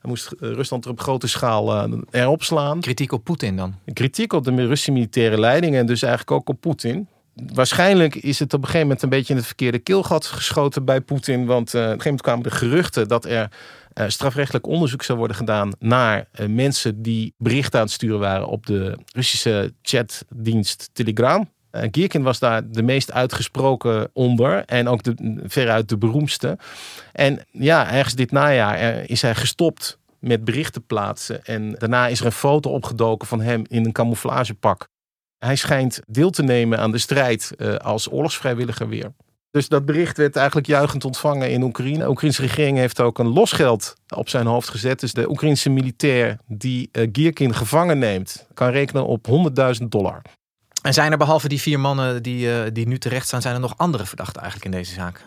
Hij 0.00 0.10
moest 0.10 0.32
uh, 0.32 0.52
Rusland 0.52 0.84
er 0.84 0.90
op 0.90 1.00
grote 1.00 1.28
schaal 1.28 1.88
erop 2.10 2.42
slaan. 2.42 2.80
Kritiek 2.80 3.12
op 3.12 3.24
Poetin 3.24 3.56
dan? 3.56 3.74
Kritiek 3.92 4.32
op 4.32 4.44
de 4.44 4.54
Russische 4.54 4.92
militaire 4.92 5.40
leiding 5.40 5.76
en 5.76 5.86
dus 5.86 6.02
eigenlijk 6.02 6.30
ook 6.30 6.48
op 6.48 6.60
Poetin. 6.60 7.08
Waarschijnlijk 7.54 8.14
is 8.14 8.38
het 8.38 8.52
op 8.52 8.58
een 8.60 8.64
gegeven 8.64 8.86
moment 8.86 9.02
een 9.02 9.08
beetje 9.08 9.30
in 9.32 9.36
het 9.36 9.46
verkeerde 9.46 9.78
keelgat 9.78 10.26
geschoten 10.26 10.84
bij 10.84 11.00
Poetin. 11.00 11.46
Want 11.46 11.74
uh, 11.74 11.80
op 11.80 11.86
een 11.86 11.90
gegeven 11.90 12.04
moment 12.04 12.22
kwamen 12.22 12.42
de 12.42 12.50
geruchten 12.50 13.08
dat 13.08 13.24
er 13.24 13.50
uh, 13.94 14.08
strafrechtelijk 14.08 14.66
onderzoek 14.66 15.02
zou 15.02 15.18
worden 15.18 15.36
gedaan 15.36 15.72
naar 15.78 16.28
uh, 16.40 16.48
mensen 16.48 17.02
die 17.02 17.34
berichten 17.36 17.78
aan 17.78 17.84
het 17.84 17.94
sturen 17.94 18.18
waren 18.18 18.46
op 18.46 18.66
de 18.66 18.98
Russische 19.12 19.72
chatdienst 19.82 20.90
Telegram. 20.92 21.48
Uh, 21.78 21.88
Gierkin 21.90 22.22
was 22.22 22.38
daar 22.38 22.70
de 22.70 22.82
meest 22.82 23.12
uitgesproken 23.12 24.10
onder 24.12 24.64
en 24.64 24.88
ook 24.88 25.02
de, 25.02 25.42
veruit 25.46 25.88
de 25.88 25.98
beroemdste. 25.98 26.58
En 27.12 27.44
ja, 27.50 27.92
ergens 27.92 28.14
dit 28.14 28.30
najaar 28.30 29.04
is 29.06 29.22
hij 29.22 29.34
gestopt 29.34 29.98
met 30.18 30.44
berichten 30.44 30.86
plaatsen. 30.86 31.44
En 31.44 31.72
daarna 31.72 32.06
is 32.06 32.20
er 32.20 32.26
een 32.26 32.32
foto 32.32 32.70
opgedoken 32.70 33.28
van 33.28 33.40
hem 33.40 33.64
in 33.68 33.84
een 33.84 33.92
camouflagepak. 33.92 34.88
Hij 35.38 35.56
schijnt 35.56 36.00
deel 36.06 36.30
te 36.30 36.42
nemen 36.42 36.78
aan 36.78 36.90
de 36.90 36.98
strijd 36.98 37.52
uh, 37.56 37.74
als 37.76 38.12
oorlogsvrijwilliger 38.12 38.88
weer. 38.88 39.12
Dus 39.50 39.68
dat 39.68 39.84
bericht 39.84 40.16
werd 40.16 40.36
eigenlijk 40.36 40.66
juichend 40.66 41.04
ontvangen 41.04 41.50
in 41.50 41.62
Oekraïne. 41.62 41.98
De 41.98 42.08
Oekraïnse 42.08 42.42
regering 42.42 42.78
heeft 42.78 43.00
ook 43.00 43.18
een 43.18 43.28
losgeld 43.28 43.94
op 44.08 44.28
zijn 44.28 44.46
hoofd 44.46 44.68
gezet. 44.68 45.00
Dus 45.00 45.12
de 45.12 45.30
Oekraïnse 45.30 45.70
militair 45.70 46.38
die 46.46 46.88
uh, 46.92 47.08
Gierkin 47.12 47.54
gevangen 47.54 47.98
neemt, 47.98 48.46
kan 48.54 48.70
rekenen 48.70 49.06
op 49.06 49.26
100.000 49.80 49.86
dollar. 49.88 50.22
En 50.82 50.94
zijn 50.94 51.12
er 51.12 51.18
behalve 51.18 51.48
die 51.48 51.60
vier 51.60 51.80
mannen 51.80 52.22
die, 52.22 52.46
uh, 52.46 52.60
die 52.72 52.88
nu 52.88 52.98
terecht 52.98 53.26
staan, 53.26 53.42
zijn 53.42 53.54
er 53.54 53.60
nog 53.60 53.74
andere 53.76 54.06
verdachten 54.06 54.42
eigenlijk 54.42 54.74
in 54.74 54.80
deze 54.80 54.94
zaak? 54.94 55.24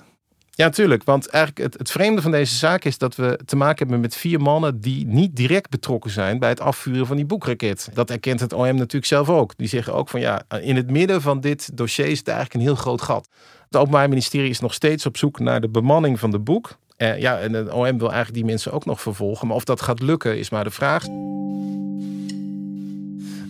Ja, 0.52 0.70
tuurlijk. 0.70 1.04
Want 1.04 1.28
eigenlijk 1.28 1.66
het, 1.66 1.78
het 1.80 1.92
vreemde 1.92 2.22
van 2.22 2.32
deze 2.32 2.56
zaak 2.56 2.84
is 2.84 2.98
dat 2.98 3.16
we 3.16 3.40
te 3.46 3.56
maken 3.56 3.78
hebben 3.78 4.00
met 4.00 4.16
vier 4.16 4.42
mannen 4.42 4.82
die 4.82 5.06
niet 5.06 5.36
direct 5.36 5.70
betrokken 5.70 6.12
zijn 6.12 6.40
bij 6.40 6.50
het 6.50 6.60
afvuren 6.60 7.06
van 7.06 7.16
die 7.16 7.26
boekraket. 7.26 7.90
Dat 7.94 8.10
erkent 8.10 8.40
het 8.40 8.54
OM 8.54 8.76
natuurlijk 8.76 9.06
zelf 9.06 9.30
ook. 9.30 9.54
Die 9.58 9.68
zeggen 9.68 9.94
ook 9.94 10.10
van 10.10 10.20
ja, 10.20 10.44
in 10.62 10.76
het 10.76 10.92
midden 10.92 11.22
van 11.22 11.40
dit 11.40 11.78
dossier 11.78 12.06
is 12.06 12.18
het 12.18 12.28
eigenlijk 12.28 12.58
een 12.58 12.68
heel 12.68 12.76
groot 12.76 13.02
gat. 13.02 13.28
Het 13.66 13.76
Openbaar 13.76 14.10
Ministerie 14.10 14.50
is 14.50 14.60
nog 14.60 14.74
steeds 14.74 15.06
op 15.06 15.18
zoek 15.18 15.40
naar 15.40 15.62
de 15.62 15.70
bemanning 15.70 16.20
van 16.20 16.32
de 16.32 16.40
boek. 16.40 16.78
Uh, 16.98 17.20
ja, 17.20 17.40
en 17.40 17.54
het 17.54 17.72
OM 17.72 17.98
wil 17.98 18.12
eigenlijk 18.12 18.34
die 18.34 18.46
mensen 18.46 18.72
ook 18.72 18.86
nog 18.86 19.02
vervolgen. 19.02 19.48
Maar 19.48 19.56
of 19.56 19.64
dat 19.64 19.82
gaat 19.82 20.02
lukken 20.02 20.38
is 20.38 20.50
maar 20.50 20.64
de 20.64 20.72
vraag. 20.72 21.06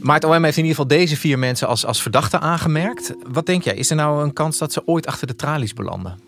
Maar 0.01 0.15
het 0.15 0.23
OM 0.23 0.43
heeft 0.43 0.57
in 0.57 0.63
ieder 0.63 0.81
geval 0.81 0.97
deze 0.97 1.17
vier 1.17 1.39
mensen 1.39 1.67
als, 1.67 1.85
als 1.85 2.01
verdachten 2.01 2.41
aangemerkt. 2.41 3.13
Wat 3.31 3.45
denk 3.45 3.63
jij, 3.63 3.75
is 3.75 3.89
er 3.89 3.95
nou 3.95 4.23
een 4.23 4.33
kans 4.33 4.57
dat 4.57 4.73
ze 4.73 4.81
ooit 4.85 5.07
achter 5.07 5.27
de 5.27 5.35
tralies 5.35 5.73
belanden? 5.73 6.19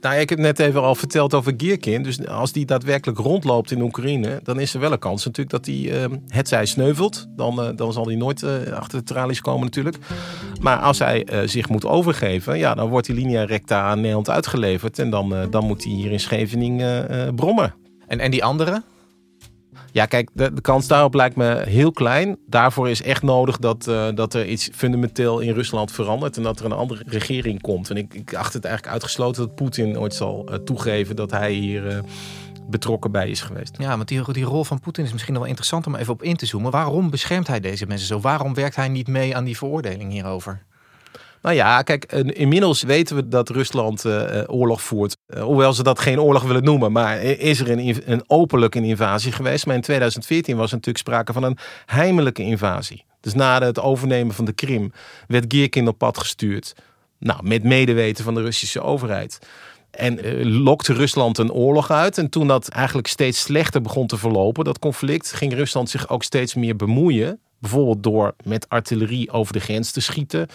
Nou, 0.00 0.16
ik 0.16 0.28
heb 0.28 0.38
net 0.38 0.58
even 0.58 0.82
al 0.82 0.94
verteld 0.94 1.34
over 1.34 1.54
Gierkin. 1.56 2.02
Dus 2.02 2.26
als 2.26 2.52
die 2.52 2.66
daadwerkelijk 2.66 3.18
rondloopt 3.18 3.70
in 3.70 3.80
Oekraïne, 3.80 4.40
dan 4.42 4.60
is 4.60 4.74
er 4.74 4.80
wel 4.80 4.92
een 4.92 4.98
kans 4.98 5.24
natuurlijk 5.24 5.50
dat 5.50 5.66
hij 5.66 5.74
uh, 5.74 6.16
het 6.28 6.48
zij 6.48 6.66
sneuvelt. 6.66 7.26
Dan, 7.36 7.60
uh, 7.60 7.76
dan 7.76 7.92
zal 7.92 8.06
hij 8.06 8.16
nooit 8.16 8.42
uh, 8.42 8.72
achter 8.72 8.98
de 8.98 9.04
tralies 9.04 9.40
komen 9.40 9.64
natuurlijk. 9.64 9.96
Maar 10.60 10.78
als 10.78 10.98
hij 10.98 11.26
zich 11.44 11.68
moet 11.68 11.86
overgeven, 11.86 12.58
ja, 12.58 12.74
dan 12.74 12.88
wordt 12.88 13.06
die 13.06 13.16
linea 13.16 13.44
recta 13.44 13.82
aan 13.82 14.00
Nederland 14.00 14.30
uitgeleverd. 14.30 14.98
En 14.98 15.10
dan, 15.10 15.46
dan 15.50 15.66
moet 15.66 15.84
hij 15.84 15.92
hier 15.92 16.12
in 16.12 16.20
Scheveningen 16.20 17.34
brommen. 17.34 17.74
En, 18.06 18.20
en 18.20 18.30
die 18.30 18.44
anderen? 18.44 18.84
Ja, 19.94 20.06
kijk, 20.06 20.30
de, 20.32 20.52
de, 20.52 20.60
kans 20.60 20.86
daarop 20.86 21.14
lijkt 21.14 21.36
me 21.36 21.62
heel 21.66 21.92
klein. 21.92 22.36
Daarvoor 22.46 22.90
is 22.90 23.02
echt 23.02 23.22
nodig 23.22 23.58
dat, 23.58 23.86
uh, 23.88 24.08
dat 24.14 24.34
er 24.34 24.46
iets 24.46 24.68
fundamenteel 24.72 25.40
in 25.40 25.52
Rusland 25.52 25.92
verandert 25.92 26.36
en 26.36 26.42
dat 26.42 26.58
er 26.58 26.64
een 26.64 26.72
andere 26.72 27.02
regering 27.06 27.60
komt. 27.60 27.90
En 27.90 27.96
ik, 27.96 28.14
ik 28.14 28.34
acht 28.34 28.52
het 28.52 28.64
eigenlijk 28.64 28.94
uitgesloten 28.94 29.46
dat 29.46 29.54
Poetin 29.54 29.98
ooit 29.98 30.14
zal 30.14 30.46
uh, 30.50 30.54
toegeven 30.54 31.16
dat 31.16 31.30
hij 31.30 31.52
hier 31.52 31.86
uh, 31.86 31.98
betrokken 32.70 33.10
bij 33.10 33.30
is 33.30 33.40
geweest. 33.40 33.76
Ja, 33.78 33.96
want 33.96 34.08
die, 34.08 34.32
die 34.32 34.44
rol 34.44 34.64
van 34.64 34.80
Poetin 34.80 35.04
is 35.04 35.12
misschien 35.12 35.34
wel 35.34 35.44
interessant 35.44 35.86
om 35.86 35.94
even 35.94 36.12
op 36.12 36.22
in 36.22 36.36
te 36.36 36.46
zoomen. 36.46 36.70
Waarom 36.70 37.10
beschermt 37.10 37.46
hij 37.46 37.60
deze 37.60 37.86
mensen 37.86 38.06
zo? 38.06 38.20
Waarom 38.20 38.54
werkt 38.54 38.76
hij 38.76 38.88
niet 38.88 39.08
mee 39.08 39.36
aan 39.36 39.44
die 39.44 39.56
veroordeling 39.56 40.12
hierover? 40.12 40.62
Nou 41.44 41.56
ja, 41.56 41.82
kijk, 41.82 42.12
inmiddels 42.12 42.82
weten 42.82 43.16
we 43.16 43.28
dat 43.28 43.48
Rusland 43.48 44.04
uh, 44.04 44.42
oorlog 44.46 44.82
voert. 44.82 45.16
Uh, 45.26 45.42
hoewel 45.42 45.72
ze 45.72 45.82
dat 45.82 45.98
geen 45.98 46.20
oorlog 46.20 46.42
willen 46.42 46.64
noemen. 46.64 46.92
Maar 46.92 47.22
is 47.22 47.60
er 47.60 47.70
een, 47.70 48.02
een 48.12 48.24
openlijk 48.26 48.74
invasie 48.74 49.32
geweest. 49.32 49.66
Maar 49.66 49.74
in 49.74 49.80
2014 49.80 50.56
was 50.56 50.68
er 50.68 50.76
natuurlijk 50.76 51.04
sprake 51.04 51.32
van 51.32 51.42
een 51.42 51.58
heimelijke 51.86 52.42
invasie. 52.42 53.04
Dus 53.20 53.34
na 53.34 53.60
het 53.60 53.80
overnemen 53.80 54.34
van 54.34 54.44
de 54.44 54.52
Krim 54.52 54.92
werd 55.26 55.44
Gierkin 55.48 55.88
op 55.88 55.98
pad 55.98 56.18
gestuurd. 56.18 56.72
Nou, 57.18 57.40
met 57.42 57.62
medeweten 57.62 58.24
van 58.24 58.34
de 58.34 58.42
Russische 58.42 58.80
overheid. 58.80 59.38
En 59.90 60.44
lokte 60.46 60.92
Rusland 60.92 61.38
een 61.38 61.52
oorlog 61.52 61.90
uit. 61.90 62.18
En 62.18 62.28
toen 62.28 62.46
dat 62.46 62.68
eigenlijk 62.68 63.06
steeds 63.06 63.40
slechter 63.40 63.80
begon 63.80 64.06
te 64.06 64.16
verlopen, 64.16 64.64
dat 64.64 64.78
conflict, 64.78 65.32
ging 65.32 65.54
Rusland 65.54 65.90
zich 65.90 66.08
ook 66.08 66.22
steeds 66.22 66.54
meer 66.54 66.76
bemoeien. 66.76 67.38
Bijvoorbeeld 67.58 68.02
door 68.02 68.34
met 68.44 68.68
artillerie 68.68 69.30
over 69.30 69.52
de 69.52 69.60
grens 69.60 69.90
te 69.90 70.00
schieten 70.00 70.48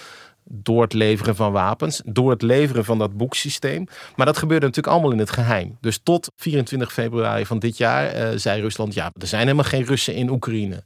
door 0.51 0.81
het 0.81 0.93
leveren 0.93 1.35
van 1.35 1.51
wapens, 1.51 2.01
door 2.05 2.29
het 2.29 2.41
leveren 2.41 2.85
van 2.85 2.97
dat 2.97 3.17
boeksysteem. 3.17 3.87
Maar 4.15 4.25
dat 4.25 4.37
gebeurde 4.37 4.65
natuurlijk 4.65 4.93
allemaal 4.93 5.11
in 5.11 5.19
het 5.19 5.31
geheim. 5.31 5.77
Dus 5.81 5.99
tot 6.03 6.31
24 6.35 6.93
februari 6.93 7.45
van 7.45 7.59
dit 7.59 7.77
jaar 7.77 8.15
uh, 8.15 8.37
zei 8.37 8.61
Rusland: 8.61 8.93
ja, 8.93 9.11
er 9.19 9.27
zijn 9.27 9.41
helemaal 9.41 9.63
geen 9.63 9.85
Russen 9.85 10.15
in 10.15 10.29
Oekraïne. 10.29 10.83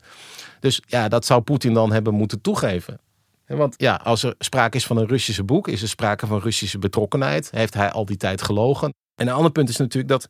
Dus 0.60 0.82
ja, 0.86 1.08
dat 1.08 1.26
zou 1.26 1.42
Poetin 1.42 1.74
dan 1.74 1.92
hebben 1.92 2.14
moeten 2.14 2.42
toegeven. 2.42 3.00
Want 3.48 3.76
ja, 3.78 3.96
als 4.04 4.24
er 4.24 4.36
sprake 4.40 4.78
is 4.78 4.86
van 4.86 4.98
een 4.98 5.08
Russische 5.08 5.44
boek, 5.44 5.68
is 5.68 5.82
er 5.82 5.88
sprake 5.88 6.28
van 6.28 6.40
Russische 6.40 6.80
betrokkenheid. 6.80 7.50
Heeft 7.52 7.74
hij 7.74 7.92
al 7.92 8.06
die 8.06 8.18
tijd 8.18 8.42
gelogen. 8.42 8.94
En 9.16 9.28
een 9.28 9.34
ander 9.34 9.52
punt 9.52 9.70
is 9.70 9.78
natuurlijk 9.78 10.08
dat 10.08 10.28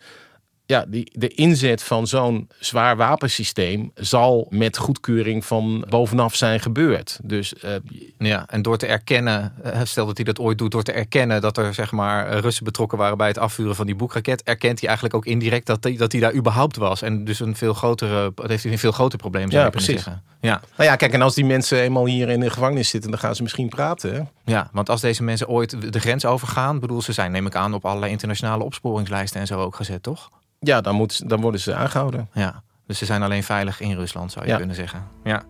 ja, 0.65 0.85
die, 0.87 1.11
de 1.13 1.27
inzet 1.27 1.83
van 1.83 2.07
zo'n 2.07 2.49
zwaar 2.59 2.97
wapensysteem 2.97 3.91
zal 3.95 4.47
met 4.49 4.77
goedkeuring 4.77 5.45
van 5.45 5.85
bovenaf 5.89 6.35
zijn 6.35 6.59
gebeurd. 6.59 7.19
Dus, 7.23 7.53
uh, 7.65 7.71
ja, 8.17 8.45
en 8.47 8.61
door 8.61 8.77
te 8.77 8.85
erkennen, 8.85 9.53
eh, 9.63 9.81
stel 9.83 10.05
dat 10.05 10.17
hij 10.17 10.25
dat 10.25 10.39
ooit 10.39 10.57
doet, 10.57 10.71
door 10.71 10.83
te 10.83 10.91
erkennen 10.91 11.41
dat 11.41 11.57
er 11.57 11.73
zeg 11.73 11.91
maar 11.91 12.39
Russen 12.39 12.63
betrokken 12.63 12.97
waren 12.97 13.17
bij 13.17 13.27
het 13.27 13.37
afvuren 13.37 13.75
van 13.75 13.85
die 13.85 13.95
boekraket, 13.95 14.43
erkent 14.43 14.79
hij 14.79 14.87
eigenlijk 14.87 15.17
ook 15.17 15.25
indirect 15.25 15.65
dat 15.65 15.83
hij, 15.83 15.95
dat 15.95 16.11
hij 16.11 16.21
daar 16.21 16.33
überhaupt 16.33 16.75
was. 16.75 17.01
En 17.01 17.25
dus 17.25 17.39
een 17.39 17.55
veel 17.55 17.73
grotere, 17.73 18.31
dat 18.35 18.49
heeft 18.49 18.63
hij 18.63 18.71
een 18.71 18.79
veel 18.79 18.91
groter 18.91 19.17
probleem. 19.17 19.49
Ja, 19.49 19.69
precies. 19.69 20.05
Ja. 20.41 20.61
Nou 20.77 20.89
ja, 20.89 20.95
kijk, 20.95 21.13
en 21.13 21.21
als 21.21 21.35
die 21.35 21.45
mensen 21.45 21.79
eenmaal 21.79 22.05
hier 22.05 22.29
in 22.29 22.39
de 22.39 22.49
gevangenis 22.49 22.89
zitten, 22.89 23.11
dan 23.11 23.19
gaan 23.19 23.35
ze 23.35 23.41
misschien 23.41 23.69
praten. 23.69 24.13
Hè? 24.13 24.21
Ja, 24.45 24.69
want 24.71 24.89
als 24.89 25.01
deze 25.01 25.23
mensen 25.23 25.47
ooit 25.47 25.93
de 25.93 25.99
grens 25.99 26.25
overgaan, 26.25 26.79
bedoel, 26.79 27.01
ze 27.01 27.13
zijn, 27.13 27.31
neem 27.31 27.45
ik 27.45 27.55
aan, 27.55 27.73
op 27.73 27.85
allerlei 27.85 28.11
internationale 28.11 28.63
opsporingslijsten 28.63 29.39
en 29.39 29.47
zo 29.47 29.59
ook 29.59 29.75
gezet, 29.75 30.03
toch? 30.03 30.29
Ja, 30.63 30.81
dan, 30.81 30.95
moet, 30.95 31.29
dan 31.29 31.41
worden 31.41 31.59
ze 31.59 31.75
aangehouden. 31.75 32.29
Ja, 32.33 32.63
dus 32.87 32.97
ze 32.97 33.05
zijn 33.05 33.23
alleen 33.23 33.43
veilig 33.43 33.79
in 33.79 33.95
Rusland, 33.95 34.31
zou 34.31 34.47
je 34.47 34.55
kunnen 34.55 34.75
zeggen. 34.75 35.03
Ja. 35.23 35.43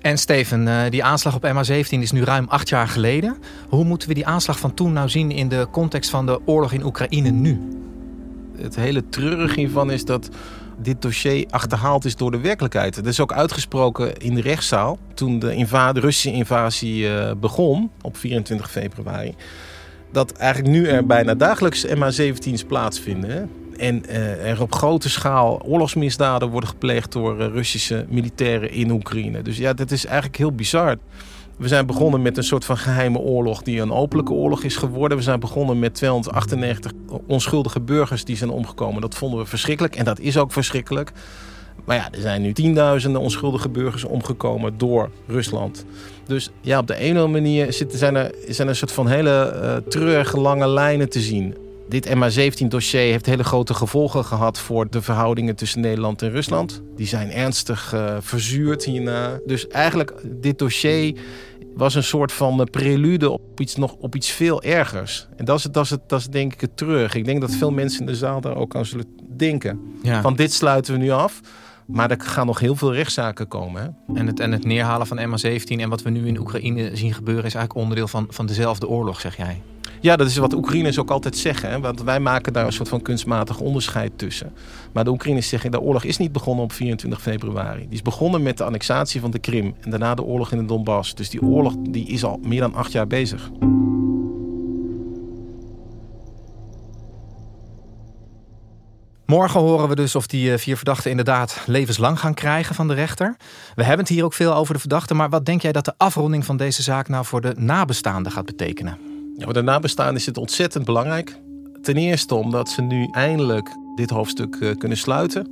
En 0.00 0.18
Steven, 0.18 0.68
eh, 0.68 0.90
die 0.90 1.04
aanslag 1.04 1.34
op 1.34 1.42
MH17 1.42 1.88
is 1.88 2.12
nu 2.12 2.24
ruim 2.24 2.46
acht 2.48 2.68
jaar 2.68 2.88
geleden. 2.88 3.36
Hoe 3.68 3.84
moeten 3.84 4.08
we 4.08 4.14
die 4.14 4.26
aanslag 4.26 4.58
van 4.58 4.74
toen 4.74 4.92
nou 4.92 5.08
zien 5.08 5.30
in 5.30 5.48
de 5.48 5.66
context 5.70 6.10
van 6.10 6.26
de 6.26 6.40
oorlog 6.44 6.72
in 6.72 6.84
Oekraïne 6.84 7.30
nu? 7.30 7.60
Het 8.56 8.76
hele 8.76 9.08
treurige 9.08 9.60
hiervan 9.60 9.90
is 9.90 10.04
dat 10.04 10.28
dit 10.78 11.02
dossier 11.02 11.46
achterhaald 11.50 12.04
is 12.04 12.16
door 12.16 12.30
de 12.30 12.40
werkelijkheid. 12.40 12.94
Dat 12.94 13.06
is 13.06 13.20
ook 13.20 13.32
uitgesproken 13.32 14.16
in 14.16 14.34
de 14.34 14.40
rechtszaal 14.40 14.98
toen 15.14 15.38
de, 15.38 15.66
de 15.92 16.00
Russische 16.00 16.32
invasie 16.32 17.08
uh, 17.08 17.30
begon 17.40 17.90
op 18.00 18.16
24 18.16 18.70
februari 18.70 19.34
dat 20.14 20.32
eigenlijk 20.32 20.74
nu 20.74 20.86
er 20.86 21.06
bijna 21.06 21.34
dagelijks 21.34 21.86
MH17's 21.86 22.64
plaatsvinden. 22.64 23.50
En 23.76 24.02
uh, 24.08 24.50
er 24.50 24.62
op 24.62 24.74
grote 24.74 25.10
schaal 25.10 25.62
oorlogsmisdaden 25.62 26.48
worden 26.48 26.68
gepleegd 26.68 27.12
door 27.12 27.40
uh, 27.40 27.46
Russische 27.46 28.06
militairen 28.08 28.70
in 28.70 28.90
Oekraïne. 28.90 29.42
Dus 29.42 29.56
ja, 29.56 29.72
dat 29.72 29.90
is 29.90 30.04
eigenlijk 30.04 30.36
heel 30.36 30.52
bizar. 30.52 30.96
We 31.56 31.68
zijn 31.68 31.86
begonnen 31.86 32.22
met 32.22 32.36
een 32.36 32.44
soort 32.44 32.64
van 32.64 32.76
geheime 32.76 33.18
oorlog 33.18 33.62
die 33.62 33.80
een 33.80 33.92
openlijke 33.92 34.32
oorlog 34.32 34.62
is 34.62 34.76
geworden. 34.76 35.18
We 35.18 35.24
zijn 35.24 35.40
begonnen 35.40 35.78
met 35.78 35.94
298 35.94 36.92
onschuldige 37.26 37.80
burgers 37.80 38.24
die 38.24 38.36
zijn 38.36 38.50
omgekomen. 38.50 39.00
Dat 39.00 39.14
vonden 39.14 39.38
we 39.38 39.46
verschrikkelijk 39.46 39.96
en 39.96 40.04
dat 40.04 40.20
is 40.20 40.36
ook 40.36 40.52
verschrikkelijk. 40.52 41.12
Maar 41.84 41.96
ja, 41.96 42.08
er 42.12 42.20
zijn 42.20 42.42
nu 42.42 42.52
tienduizenden 42.52 43.20
onschuldige 43.20 43.68
burgers 43.68 44.04
omgekomen 44.04 44.78
door 44.78 45.10
Rusland. 45.26 45.84
Dus 46.26 46.50
ja, 46.60 46.78
op 46.78 46.86
de 46.86 46.96
ene 46.96 47.26
manier 47.26 47.72
zitten, 47.72 47.98
zijn, 47.98 48.16
er, 48.16 48.34
zijn 48.48 48.60
er 48.60 48.68
een 48.68 48.76
soort 48.76 48.92
van 48.92 49.08
hele 49.08 49.60
uh, 49.62 49.76
treurige 49.88 50.40
lange 50.40 50.68
lijnen 50.68 51.08
te 51.08 51.20
zien. 51.20 51.54
Dit 51.88 52.08
MH17-dossier 52.08 53.00
heeft 53.00 53.26
hele 53.26 53.44
grote 53.44 53.74
gevolgen 53.74 54.24
gehad 54.24 54.58
voor 54.58 54.90
de 54.90 55.02
verhoudingen 55.02 55.56
tussen 55.56 55.80
Nederland 55.80 56.22
en 56.22 56.30
Rusland. 56.30 56.82
Die 56.96 57.06
zijn 57.06 57.30
ernstig 57.30 57.94
uh, 57.94 58.16
verzuurd 58.20 58.84
hierna. 58.84 59.38
Dus 59.46 59.68
eigenlijk, 59.68 60.12
dit 60.24 60.58
dossier 60.58 61.18
was 61.74 61.94
een 61.94 62.02
soort 62.02 62.32
van 62.32 62.68
prelude 62.70 63.30
op 63.30 63.60
iets, 63.60 63.76
nog, 63.76 63.94
op 63.98 64.14
iets 64.14 64.30
veel 64.30 64.62
ergers. 64.62 65.28
En 65.36 65.44
dat 65.44 65.58
is, 65.58 65.64
dat, 65.64 65.84
is 65.84 65.96
dat 66.06 66.20
is 66.20 66.26
denk 66.26 66.52
ik 66.52 66.60
het 66.60 66.76
terug. 66.76 67.14
Ik 67.14 67.24
denk 67.24 67.40
dat 67.40 67.54
veel 67.54 67.70
mensen 67.70 68.00
in 68.00 68.06
de 68.06 68.14
zaal 68.14 68.40
daar 68.40 68.56
ook 68.56 68.76
aan 68.76 68.86
zullen 68.86 69.06
denken. 69.36 69.80
Ja. 70.02 70.20
Van 70.20 70.36
dit 70.36 70.52
sluiten 70.52 70.92
we 70.92 70.98
nu 70.98 71.10
af. 71.10 71.40
Maar 71.86 72.10
er 72.10 72.20
gaan 72.20 72.46
nog 72.46 72.58
heel 72.58 72.76
veel 72.76 72.94
rechtszaken 72.94 73.48
komen. 73.48 73.82
Hè? 73.82 74.18
En, 74.18 74.26
het, 74.26 74.40
en 74.40 74.52
het 74.52 74.64
neerhalen 74.64 75.06
van 75.06 75.18
MH17 75.18 75.64
en 75.66 75.88
wat 75.88 76.02
we 76.02 76.10
nu 76.10 76.26
in 76.26 76.38
Oekraïne 76.38 76.96
zien 76.96 77.14
gebeuren... 77.14 77.44
is 77.44 77.54
eigenlijk 77.54 77.84
onderdeel 77.84 78.08
van, 78.08 78.26
van 78.28 78.46
dezelfde 78.46 78.88
oorlog, 78.88 79.20
zeg 79.20 79.36
jij? 79.36 79.62
Ja, 80.00 80.16
dat 80.16 80.26
is 80.26 80.36
wat 80.36 80.54
Oekraïners 80.54 80.98
ook 80.98 81.10
altijd 81.10 81.36
zeggen. 81.36 81.70
Hè? 81.70 81.80
Want 81.80 82.02
wij 82.02 82.20
maken 82.20 82.52
daar 82.52 82.66
een 82.66 82.72
soort 82.72 82.88
van 82.88 83.02
kunstmatig 83.02 83.60
onderscheid 83.60 84.12
tussen. 84.16 84.52
Maar 84.92 85.04
de 85.04 85.10
Oekraïners 85.10 85.48
zeggen, 85.48 85.70
de 85.70 85.80
oorlog 85.80 86.04
is 86.04 86.16
niet 86.16 86.32
begonnen 86.32 86.64
op 86.64 86.72
24 86.72 87.22
februari. 87.22 87.80
Die 87.80 87.88
is 87.90 88.02
begonnen 88.02 88.42
met 88.42 88.58
de 88.58 88.64
annexatie 88.64 89.20
van 89.20 89.30
de 89.30 89.38
Krim. 89.38 89.74
En 89.80 89.90
daarna 89.90 90.14
de 90.14 90.22
oorlog 90.22 90.52
in 90.52 90.58
de 90.58 90.64
Donbass. 90.64 91.14
Dus 91.14 91.30
die 91.30 91.42
oorlog 91.42 91.74
die 91.78 92.06
is 92.06 92.24
al 92.24 92.40
meer 92.42 92.60
dan 92.60 92.74
acht 92.74 92.92
jaar 92.92 93.06
bezig. 93.06 93.50
Morgen 99.26 99.60
horen 99.60 99.88
we 99.88 99.94
dus 99.94 100.14
of 100.14 100.26
die 100.26 100.52
eh, 100.52 100.58
vier 100.58 100.76
verdachten 100.76 101.10
inderdaad 101.10 101.62
levenslang 101.66 102.20
gaan 102.20 102.34
krijgen 102.34 102.74
van 102.74 102.88
de 102.88 102.94
rechter. 102.94 103.36
We 103.74 103.82
hebben 103.82 104.06
het 104.06 104.14
hier 104.14 104.24
ook 104.24 104.32
veel 104.32 104.54
over 104.54 104.74
de 104.74 104.80
verdachten, 104.80 105.16
maar 105.16 105.28
wat 105.28 105.46
denk 105.46 105.62
jij 105.62 105.72
dat 105.72 105.84
de 105.84 105.94
afronding 105.96 106.44
van 106.44 106.56
deze 106.56 106.82
zaak 106.82 107.08
nou 107.08 107.24
voor 107.24 107.40
de 107.40 107.52
nabestaanden 107.56 108.32
gaat 108.32 108.44
betekenen? 108.44 108.98
Ja, 109.36 109.44
voor 109.44 109.52
de 109.52 109.62
nabestaanden 109.62 110.16
is 110.16 110.26
het 110.26 110.38
ontzettend 110.38 110.84
belangrijk. 110.84 111.38
Ten 111.82 111.96
eerste 111.96 112.34
omdat 112.34 112.68
ze 112.68 112.82
nu 112.82 113.08
eindelijk 113.12 113.68
dit 113.94 114.10
hoofdstuk 114.10 114.56
uh, 114.60 114.76
kunnen 114.76 114.98
sluiten. 114.98 115.48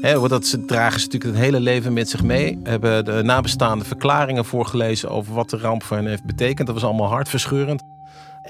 He, 0.00 0.28
dat 0.28 0.46
ze 0.46 0.64
dragen 0.64 1.00
ze 1.00 1.06
natuurlijk 1.06 1.34
het 1.34 1.44
hele 1.44 1.60
leven 1.60 1.92
met 1.92 2.08
zich 2.08 2.22
mee. 2.22 2.58
Hebben 2.62 3.04
de 3.04 3.22
nabestaanden 3.22 3.86
verklaringen 3.86 4.44
voorgelezen 4.44 5.10
over 5.10 5.34
wat 5.34 5.50
de 5.50 5.56
ramp 5.56 5.82
voor 5.82 5.96
hen 5.96 6.06
heeft 6.06 6.24
betekend. 6.24 6.66
Dat 6.66 6.74
was 6.74 6.84
allemaal 6.84 7.08
hartverscheurend. 7.08 7.82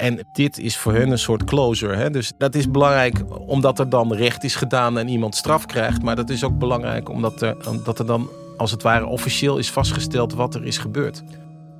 En 0.00 0.26
dit 0.32 0.58
is 0.58 0.76
voor 0.76 0.92
hun 0.92 1.10
een 1.10 1.18
soort 1.18 1.44
closure. 1.44 1.96
Hè? 1.96 2.10
Dus 2.10 2.32
dat 2.38 2.54
is 2.54 2.70
belangrijk 2.70 3.22
omdat 3.46 3.78
er 3.78 3.88
dan 3.88 4.14
recht 4.14 4.44
is 4.44 4.54
gedaan 4.54 4.98
en 4.98 5.08
iemand 5.08 5.34
straf 5.36 5.66
krijgt. 5.66 6.02
Maar 6.02 6.16
dat 6.16 6.30
is 6.30 6.44
ook 6.44 6.58
belangrijk 6.58 7.08
omdat 7.08 7.42
er, 7.42 7.68
omdat 7.68 7.98
er 7.98 8.06
dan 8.06 8.30
als 8.56 8.70
het 8.70 8.82
ware 8.82 9.06
officieel 9.06 9.58
is 9.58 9.70
vastgesteld 9.70 10.34
wat 10.34 10.54
er 10.54 10.64
is 10.64 10.78
gebeurd. 10.78 11.22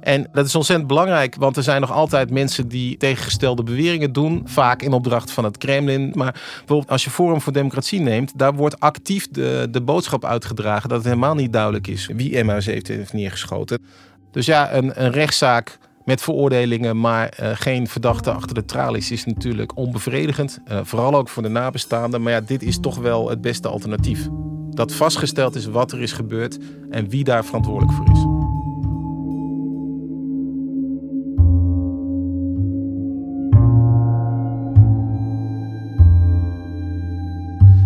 En 0.01 0.27
dat 0.33 0.47
is 0.47 0.55
ontzettend 0.55 0.89
belangrijk, 0.89 1.35
want 1.35 1.57
er 1.57 1.63
zijn 1.63 1.81
nog 1.81 1.93
altijd 1.93 2.31
mensen 2.31 2.69
die 2.69 2.97
tegengestelde 2.97 3.63
beweringen 3.63 4.13
doen, 4.13 4.43
vaak 4.45 4.83
in 4.83 4.93
opdracht 4.93 5.31
van 5.31 5.45
het 5.45 5.59
Kremlin. 5.59 6.13
Maar 6.15 6.33
bijvoorbeeld 6.59 6.91
als 6.91 7.05
je 7.05 7.11
Forum 7.11 7.41
voor 7.41 7.53
Democratie 7.53 8.01
neemt, 8.01 8.39
daar 8.39 8.55
wordt 8.55 8.81
actief 8.81 9.29
de, 9.29 9.69
de 9.71 9.81
boodschap 9.81 10.25
uitgedragen 10.25 10.89
dat 10.89 10.99
het 10.99 11.07
helemaal 11.07 11.35
niet 11.35 11.53
duidelijk 11.53 11.87
is 11.87 12.11
wie 12.15 12.45
MH17 12.45 12.83
heeft 12.83 13.13
neergeschoten. 13.13 13.83
Dus 14.31 14.47
ja, 14.47 14.73
een, 14.73 15.03
een 15.05 15.11
rechtszaak 15.11 15.79
met 16.11 16.23
veroordelingen, 16.23 17.01
maar 17.01 17.39
uh, 17.41 17.51
geen 17.55 17.87
verdachte 17.87 18.33
achter 18.33 18.55
de 18.55 18.65
tralies 18.65 19.11
is 19.11 19.25
natuurlijk 19.25 19.77
onbevredigend. 19.77 20.61
Uh, 20.71 20.81
vooral 20.83 21.15
ook 21.15 21.29
voor 21.29 21.43
de 21.43 21.49
nabestaanden. 21.49 22.23
Maar 22.23 22.33
ja, 22.33 22.41
dit 22.41 22.63
is 22.63 22.81
toch 22.81 22.99
wel 22.99 23.29
het 23.29 23.41
beste 23.41 23.69
alternatief. 23.69 24.29
Dat 24.71 24.93
vastgesteld 24.93 25.55
is 25.55 25.67
wat 25.67 25.93
er 25.93 26.01
is 26.03 26.13
gebeurd 26.13 26.59
en 26.91 27.09
wie 27.09 27.25
daar 27.25 27.45
verantwoordelijk 27.45 27.93
voor 27.97 28.11
is. 28.11 28.25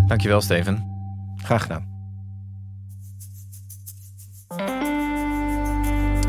Dankjewel, 0.07 0.41
Steven. 0.41 0.85
Graag 1.37 1.63
gedaan. 1.63 1.93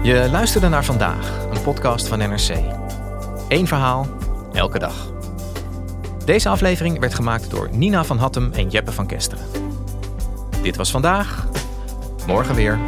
Je 0.06 0.28
luisterde 0.32 0.68
naar 0.70 0.86
vandaag, 0.86 1.45
podcast 1.66 2.08
van 2.08 2.18
NRC. 2.18 2.50
Eén 3.48 3.68
verhaal, 3.68 4.08
elke 4.54 4.80
dag. 4.80 5.14
Deze 6.26 6.50
aflevering 6.50 7.00
werd 7.00 7.14
gemaakt 7.14 7.50
door 7.50 7.70
Nina 7.72 8.04
van 8.04 8.18
Hattem 8.18 8.52
en 8.52 8.70
Jeppe 8.70 8.92
van 8.92 9.08
Kesteren. 9.08 9.46
Dit 10.62 10.76
was 10.76 10.92
vandaag, 10.92 11.48
morgen 12.28 12.56
weer. 12.56 12.80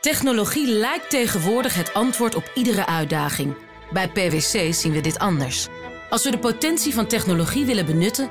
Technologie 0.00 0.68
lijkt 0.68 1.10
tegenwoordig 1.10 1.74
het 1.74 1.94
antwoord 1.94 2.34
op 2.34 2.50
iedere 2.54 2.86
uitdaging. 2.86 3.56
Bij 3.92 4.08
PwC 4.08 4.74
zien 4.74 4.92
we 4.92 5.00
dit 5.00 5.18
anders. 5.18 5.68
Als 6.10 6.24
we 6.24 6.30
de 6.30 6.38
potentie 6.38 6.94
van 6.94 7.06
technologie 7.06 7.64
willen 7.64 7.86
benutten, 7.86 8.30